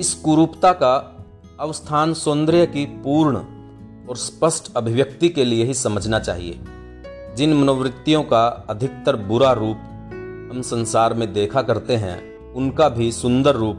इस 0.00 0.14
कुरूपता 0.14 0.72
का 0.72 1.24
अवस्थान 1.60 2.14
सौंदर्य 2.14 2.66
की 2.66 2.86
पूर्ण 2.86 3.36
और 4.08 4.16
स्पष्ट 4.16 4.76
अभिव्यक्ति 4.76 5.28
के 5.28 5.44
लिए 5.44 5.64
ही 5.64 5.74
समझना 5.74 6.18
चाहिए। 6.18 6.60
जिन 7.36 7.54
मनोवृत्तियों 7.54 8.22
का 8.22 8.46
अधिकतर 8.46 9.16
बुरा 9.16 9.52
रूप 9.52 9.76
हम 10.52 10.62
संसार 10.62 11.14
में 11.14 11.32
देखा 11.32 11.62
करते 11.62 11.96
हैं, 11.96 12.38
उनका 12.52 12.88
भी 12.88 13.12
सुंदर 13.12 13.54
रूप 13.54 13.78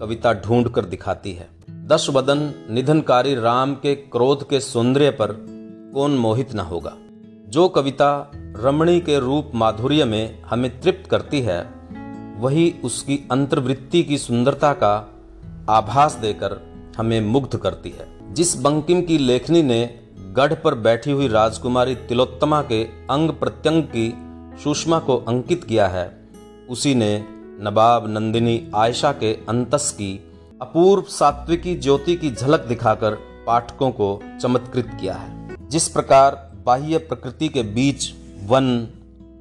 कविता 0.00 0.32
ढूंढ 0.32 0.68
कर 0.68 0.84
दिखाती 0.84 1.32
है। 1.32 1.48
दश 1.70 2.10
वदन 2.10 2.66
निधनकारी 2.70 3.34
राम 3.34 3.74
के 3.74 3.94
क्रोध 3.94 4.48
के 4.48 4.60
सौंदर्य 4.60 5.10
पर 5.10 5.46
कौन 5.94 6.10
मोहित 6.10 6.54
न 6.54 6.58
होगा। 6.58 6.96
जो 7.48 7.68
कविता 7.68 8.32
रमणी 8.34 9.00
के 9.00 9.18
रूप 9.18 9.52
माधुर्य 9.54 10.04
में 10.04 10.42
हमें 10.42 10.80
तृप्त 10.80 11.10
करती 11.10 11.40
है, 11.40 11.70
वही 12.38 12.74
उसकी 12.84 13.28
अंतर्वृत्ति 13.30 14.02
की 14.02 14.18
सुंदरता 14.18 14.72
का 14.72 15.14
आभास 15.68 16.14
देकर 16.14 16.60
हमें 16.96 17.20
मुग्ध 17.20 17.56
करती 17.56 17.90
है। 17.90 18.34
जिस 18.34 18.56
बंकिम 18.56 19.02
की 19.02 19.18
लेखनी 19.18 19.62
ने 19.62 20.00
गढ़ 20.32 20.54
पर 20.54 20.74
बैठी 20.74 21.10
हुई 21.10 21.28
राजकुमारी 21.28 21.94
तिलोत्तमा 21.94 22.62
के 22.62 22.84
अंग 22.84 23.30
प्रत्यंग 23.30 23.82
की 23.82 24.14
सुषमा 24.62 24.98
को 24.98 25.16
अंकित 25.16 25.64
किया 25.64 25.86
है, 25.88 26.28
उसी 26.70 26.94
ने 26.94 27.24
नवाब 27.60 28.08
नंदिनी 28.08 28.70
आयशा 28.74 29.12
के 29.12 29.34
अंतस 29.34 29.92
की 29.92 30.32
अपूर्व 30.62 31.02
सात्विकी 31.02 31.74
ज्योति 31.74 32.16
की 32.16 32.30
झलक 32.30 32.60
दिखाकर 32.60 33.14
पाठकों 33.46 33.90
को 33.90 34.22
चमत्कृत 34.42 34.90
किया 35.00 35.14
है। 35.14 35.56
जिस 35.68 35.88
प्रकार 35.88 36.47
बाह्य 36.68 36.98
प्रकृति 36.98 37.48
के 37.48 37.62
बीच 37.62 38.12
वन, 38.44 38.88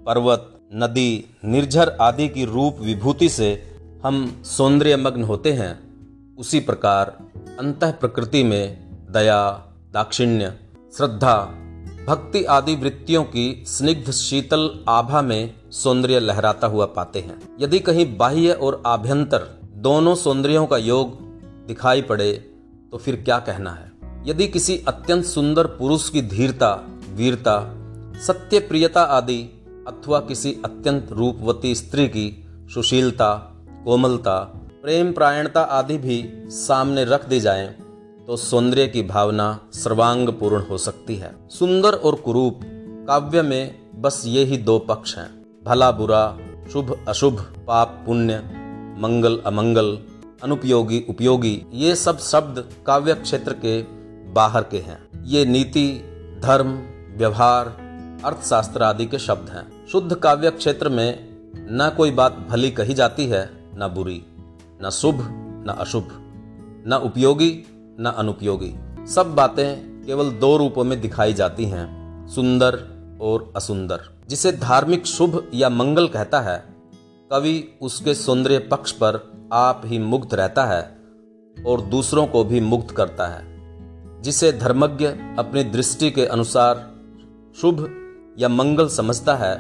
पर्वत, 0.08 0.60
नदी, 0.76 1.26
निर्झर 1.46 1.98
आदि 2.02 2.30
की 2.30 2.46
रूप 2.46 2.78
विभूति 2.80 3.30
से 3.30 3.63
हम 4.06 4.42
सौंदर्य 4.46 4.98
मग्न 4.98 5.24
होते 5.24 5.54
हैं। 5.54 5.80
उसी 6.38 6.60
प्रकार 6.60 7.18
अंत 7.60 7.84
प्रकृति 7.84 8.44
में 8.44 8.90
दया, 9.12 9.68
दाक्षिण्य, 9.94 10.54
श्रद्धा, 10.98 11.36
भक्ति 12.08 12.44
आदि 12.44 12.76
वृत्तियों 12.76 13.24
की 13.24 13.63
स्निग्ध 13.68 14.12
शीतल 14.12 14.86
आभा 14.90 15.22
में 15.22 15.54
सौंदर्य 15.72 16.20
लहराता 16.20 16.68
हुआ 16.68 16.86
पाते 16.86 17.20
हैं। 17.20 17.58
यदि 17.60 17.80
कहीं 17.80 18.18
बाह्य 18.18 18.52
और 18.52 18.84
आभ्यंतर 18.86 19.60
दोनों 19.74 20.16
सौंदर्यों 20.16 20.66
का 20.68 20.78
योग 20.78 21.20
दिखाई 21.68 22.02
पड़े 22.02 22.34
तो 22.92 22.98
फिर 22.98 23.16
क्या 23.16 23.40
कहना 23.40 23.72
है? 23.72 23.92
यदि 24.26 24.48
किसी 24.48 24.84
अत्यंत 24.88 25.26
सुंदर 25.26 25.66
पुरुष 25.66 26.10
की 26.10 26.22
धीरता 26.22 26.97
वीरता 27.18 27.58
सत्य 28.22 28.60
प्रियता 28.60 29.02
आदि 29.02 29.40
अथवा 29.88 30.20
किसी 30.20 30.52
अत्यंत 30.66 31.12
रूपवती 31.12 31.74
स्त्री 31.76 32.08
की 32.08 32.26
सुशीलता, 32.74 33.30
कोमलता, 33.86 34.40
प्रेम 34.84 35.12
प्रायणता 35.12 35.62
आदि 35.62 35.98
भी 35.98 36.18
सामने 36.52 37.06
रख 37.06 37.28
दी 37.30 37.40
जाए 37.40 37.68
तो 38.28 38.36
सौंदर्य 38.38 38.88
की 38.88 39.02
भावना 39.04 39.48
सर्वांग 39.74 40.30
पूर्ण 40.30 40.62
हो 40.62 40.78
सकती 40.78 41.16
है। 41.16 41.32
सुंदर 41.50 41.94
और 41.96 42.16
कुरूप 42.16 42.60
काव्य 43.08 43.42
में 43.42 44.02
बस 44.02 44.24
ये 44.26 44.44
ही 44.44 44.58
दो 44.58 44.78
पक्ष 44.80 45.16
हैं। 45.18 45.30
भला 45.66 45.92
बुरा, 45.92 46.38
शुभ 46.74 47.06
अशुभ, 47.08 47.40
पाप 47.68 48.04
पुण्य, 48.06 48.38
मंगल 49.00 49.38
अमंगल, 49.46 49.98
अनुपयोगी 50.44 51.04
उपयोगी, 51.10 51.62
ये 51.74 51.96
सब 51.96 52.20
शब्द 52.20 52.64
काव्य 52.88 53.14
क्षेत्र 53.14 53.54
के 53.66 53.82
बाहर 54.34 54.64
के 54.64 54.78
हैं। 54.80 55.00
ये 55.26 55.46
नीति, 55.46 55.88
धर्म 56.44 56.78
व्यवहार 57.18 57.66
अर्थशास्त्र 58.26 58.84
आदि 58.84 59.06
के 59.06 59.20
शब्द 59.20 59.50
हैं। 59.50 59.88
शुद्ध 59.88 60.16
काव्य 60.16 60.52
क्षेत्र 60.52 60.90
में 60.90 61.28
न 61.56 61.94
कोई 61.98 62.12
बात 62.12 62.48
भली 62.50 62.72
कही 62.72 62.94
जाती 62.94 63.26
है, 63.26 63.50
न 63.76 63.88
बुरी, 63.88 64.26
न 64.86 64.90
शुभ, 64.90 65.16
न 65.68 65.76
अशुभ, 65.80 66.08
न 66.88 67.02
उपयोगी, 67.04 67.64
न 68.00 68.14
अनुपयोगी। 68.18 68.76
सब 69.08 69.36
बातें 69.36 70.04
केवल 70.06 70.30
दो 70.30 70.58
रूपों 70.58 70.84
में 70.84 71.02
दिखाई 71.02 71.34
जाती 71.34 71.66
हैं, 71.66 71.98
सुंदर 72.28 72.74
और 73.22 73.54
असुंदर। 73.56 74.00
जिसे 74.30 74.52
धार्मिक 74.52 75.06
शुभ 75.06 75.52
या 75.54 75.70
मंगल 75.70 76.08
कहता 76.08 76.40
है, 76.40 76.64
कवि 77.32 77.78
उसके 77.82 78.14
सौंदर्य 78.14 78.60
पक्ष 78.60 78.92
पर 78.92 79.48
आप 79.54 79.82
ही 79.86 80.00
मुग्ध 80.00 80.34
रहता 80.34 80.66
है 80.66 80.98
और 81.68 81.82
दूसरों 81.82 82.28
को 82.28 82.44
भी 82.44 82.60
मुग्ध 82.60 82.92
करता 82.92 83.28
है। 83.28 83.58
जिसे 84.22 84.52
धर्मज्ञ 84.52 85.08
अपनी 85.40 85.64
दृष्टि 85.64 86.12
के 86.12 86.26
अनुसार 86.26 86.97
शुभ 87.62 87.89
या 88.39 88.50
मंगल 88.50 88.88
समझता 88.88 89.36
है, 89.36 89.56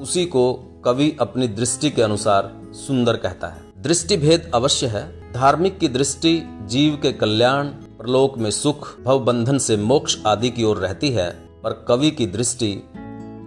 उसी 0.00 0.26
को 0.26 0.54
कवि 0.84 1.16
अपनी 1.20 1.48
दृष्टि 1.48 1.90
के 1.90 2.02
अनुसार 2.02 2.62
सुंदर 2.72 3.16
कहता 3.16 3.46
है। 3.46 3.82
दृष्टि 3.82 4.16
भेद 4.16 4.50
अवश्य 4.54 4.86
है। 4.86 5.32
धार्मिक 5.32 5.78
की 5.78 5.88
दृष्टि 5.88 6.42
जीव 6.62 6.98
के 7.02 7.12
कल्याण, 7.12 7.66
प्रलोक 7.66 8.38
में 8.38 8.50
सुख, 8.50 9.00
भव 9.00 9.18
बंधन 9.18 9.58
से 9.58 9.76
मोक्ष 9.76 10.16
आदि 10.26 10.50
की 10.50 10.64
ओर 10.64 10.76
रहती 10.76 11.10
है, 11.10 11.30
पर 11.30 11.84
कवि 11.88 12.10
की 12.10 12.26
दृष्टि 12.26 12.72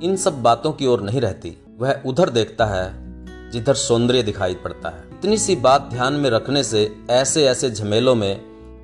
इन 0.04 0.16
सब 0.16 0.42
बातों 0.42 0.72
की 0.72 0.86
ओर 0.86 1.02
नहीं 1.02 1.22
रहती। 1.22 1.58
वह 1.80 2.02
उधर 2.06 2.30
देखता 2.30 2.66
है, 2.66 2.94
जिधर 3.52 3.74
सौंदर्य 3.74 4.24
दिखाई 4.24 4.54
पड़ता 4.54 4.90
है। 4.90 5.04
इतनी 5.12 5.38
सी 5.38 5.56
बात 5.56 5.82
ध्यान 5.82 6.14
में 6.14 6.30
रखने 6.30 6.64
से 6.64 6.96
ऐसे 7.10 7.46
ऐसे 7.46 7.72
झमेलों 7.72 8.16
में 8.16 8.42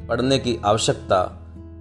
पढ़ने 0.08 0.40
की 0.40 0.60
आवश्यकता 0.66 1.37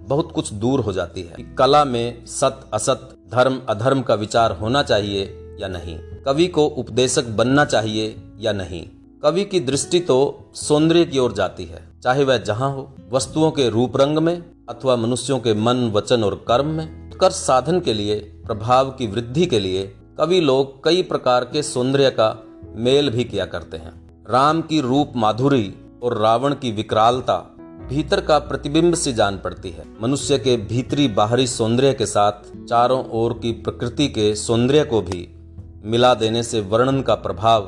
बहुत 0.07 0.31
कुछ 0.31 0.53
दूर 0.53 0.79
हो 0.79 0.93
जाती 0.93 1.21
है 1.21 1.55
कला 1.55 1.85
में 1.85 2.25
सत, 2.25 2.61
असत, 2.73 3.09
धर्म, 3.31 3.61
अधर्म 3.69 4.01
का 4.01 4.15
विचार 4.15 4.51
होना 4.51 4.83
चाहिए 4.83 5.23
या 5.61 5.67
नहीं? 5.67 5.97
कवि 6.25 6.47
को 6.47 6.65
उपदेशक 6.65 7.25
बनना 7.27 7.65
चाहिए 7.65 8.15
या 8.39 8.53
नहीं? 8.53 8.87
कवि 9.23 9.45
की 9.45 9.59
दृष्टि 9.59 9.99
तो 9.99 10.49
सौंदर्य 10.53 11.05
की 11.05 11.19
ओर 11.19 11.33
जाती 11.33 11.65
है, 11.65 11.81
चाहे 12.03 12.23
वह 12.23 12.37
जहाँ 12.37 12.71
हो, 12.71 12.95
वस्तुओं 13.11 13.51
के 13.51 13.69
रूप 13.69 13.97
रंग 13.97 14.17
में 14.17 14.43
अथवा 14.69 14.95
मनुष्यों 14.95 15.39
के 15.39 15.53
मन, 15.53 15.91
वचन 15.91 16.23
और 16.23 16.45
कर्म 16.47 16.65
में। 16.65 17.09
कर 17.11 17.31
साधन 17.31 17.79
के 17.79 17.93
लिए, 17.93 18.15
प्रभाव 18.45 18.89
की 18.91 19.07
वृद्धि 19.07 19.45
के 19.45 19.59
लिए 19.59 19.95
कवि 20.17 20.39
लोग 20.39 20.83
कई 20.83 21.01
प्रकार 21.03 21.43
के 21.43 21.63
सौंदर्य 21.63 22.09
का 22.09 22.35
मेल 22.75 23.09
भी 23.09 23.23
किया 23.23 23.45
करते 23.45 23.77
हैं। 23.77 24.25
राम 24.29 24.61
की 24.61 24.81
रूप 24.81 25.13
माधुरी 25.15 25.73
और 26.03 26.17
रावण 26.17 26.53
की 26.53 26.71
विकरालता 26.71 27.56
भीतर 27.89 28.21
का 28.21 28.39
प्रतिबिंब 28.39 28.95
से 28.95 29.13
जान 29.13 29.37
पड़ती 29.37 29.69
है। 29.69 29.83
मनुष्य 30.01 30.37
के 30.37 30.57
भीतरी 30.57 31.07
बाहरी 31.07 31.47
सौंदर्य 31.47 31.93
के 31.93 32.05
साथ 32.05 32.65
चारों 32.65 33.03
ओर 33.09 33.33
की 33.33 33.51
प्रकृति 33.51 34.07
के 34.07 34.35
सौंदर्य 34.35 34.83
को 34.83 35.01
भी 35.01 35.35
मिला 35.83 36.13
देने 36.13 36.43
से 36.43 36.61
वर्णन 36.61 37.01
का 37.01 37.15
प्रभाव 37.15 37.61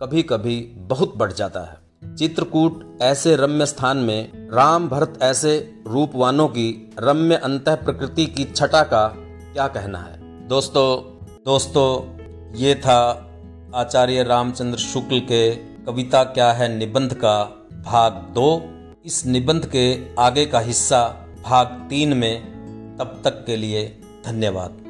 कभी 0.00 0.22
कभी 0.22 0.60
बहुत 0.76 1.14
बढ़ 1.16 1.32
जाता 1.32 1.60
है। 1.60 2.16
चित्रकूट 2.16 2.98
ऐसे 3.02 3.36
रम्य 3.36 3.66
स्थान 3.66 3.96
में 3.96 4.48
राम 4.52 4.88
भरत 4.88 5.18
ऐसे 5.22 5.74
रूपवानों 5.86 6.48
की 6.48 6.92
रम्य 6.98 7.34
अंत 7.34 7.68
प्रकृति 7.68 8.26
की 8.26 8.44
छटा 8.44 8.82
का 8.82 9.06
क्या 9.52 9.68
कहना 9.68 9.98
है? 9.98 10.48
दोस्तों 10.48 11.18
दोस्तों, 11.44 12.18
ये 12.54 12.74
था 12.74 13.30
आचार्य 13.74 14.22
रामचंद्र 14.22 14.78
शुक्ल 14.78 15.20
के 15.20 15.54
कविता 15.56 16.24
क्या 16.24 16.52
है 16.52 16.76
निबंध 16.76 17.14
का 17.14 17.44
भाग 17.86 18.12
दो। 18.12 18.74
इस 19.04 19.26
निबंध 19.26 19.66
के 19.66 20.14
आगे 20.18 20.46
का 20.46 20.60
हिस्सा 20.60 21.26
भाग 21.44 21.66
तीन 21.90 22.16
में 22.16 22.42
तब 22.98 23.20
तक 23.24 23.44
के 23.46 23.56
लिए 23.56 23.86
धन्यवाद। 24.26 24.87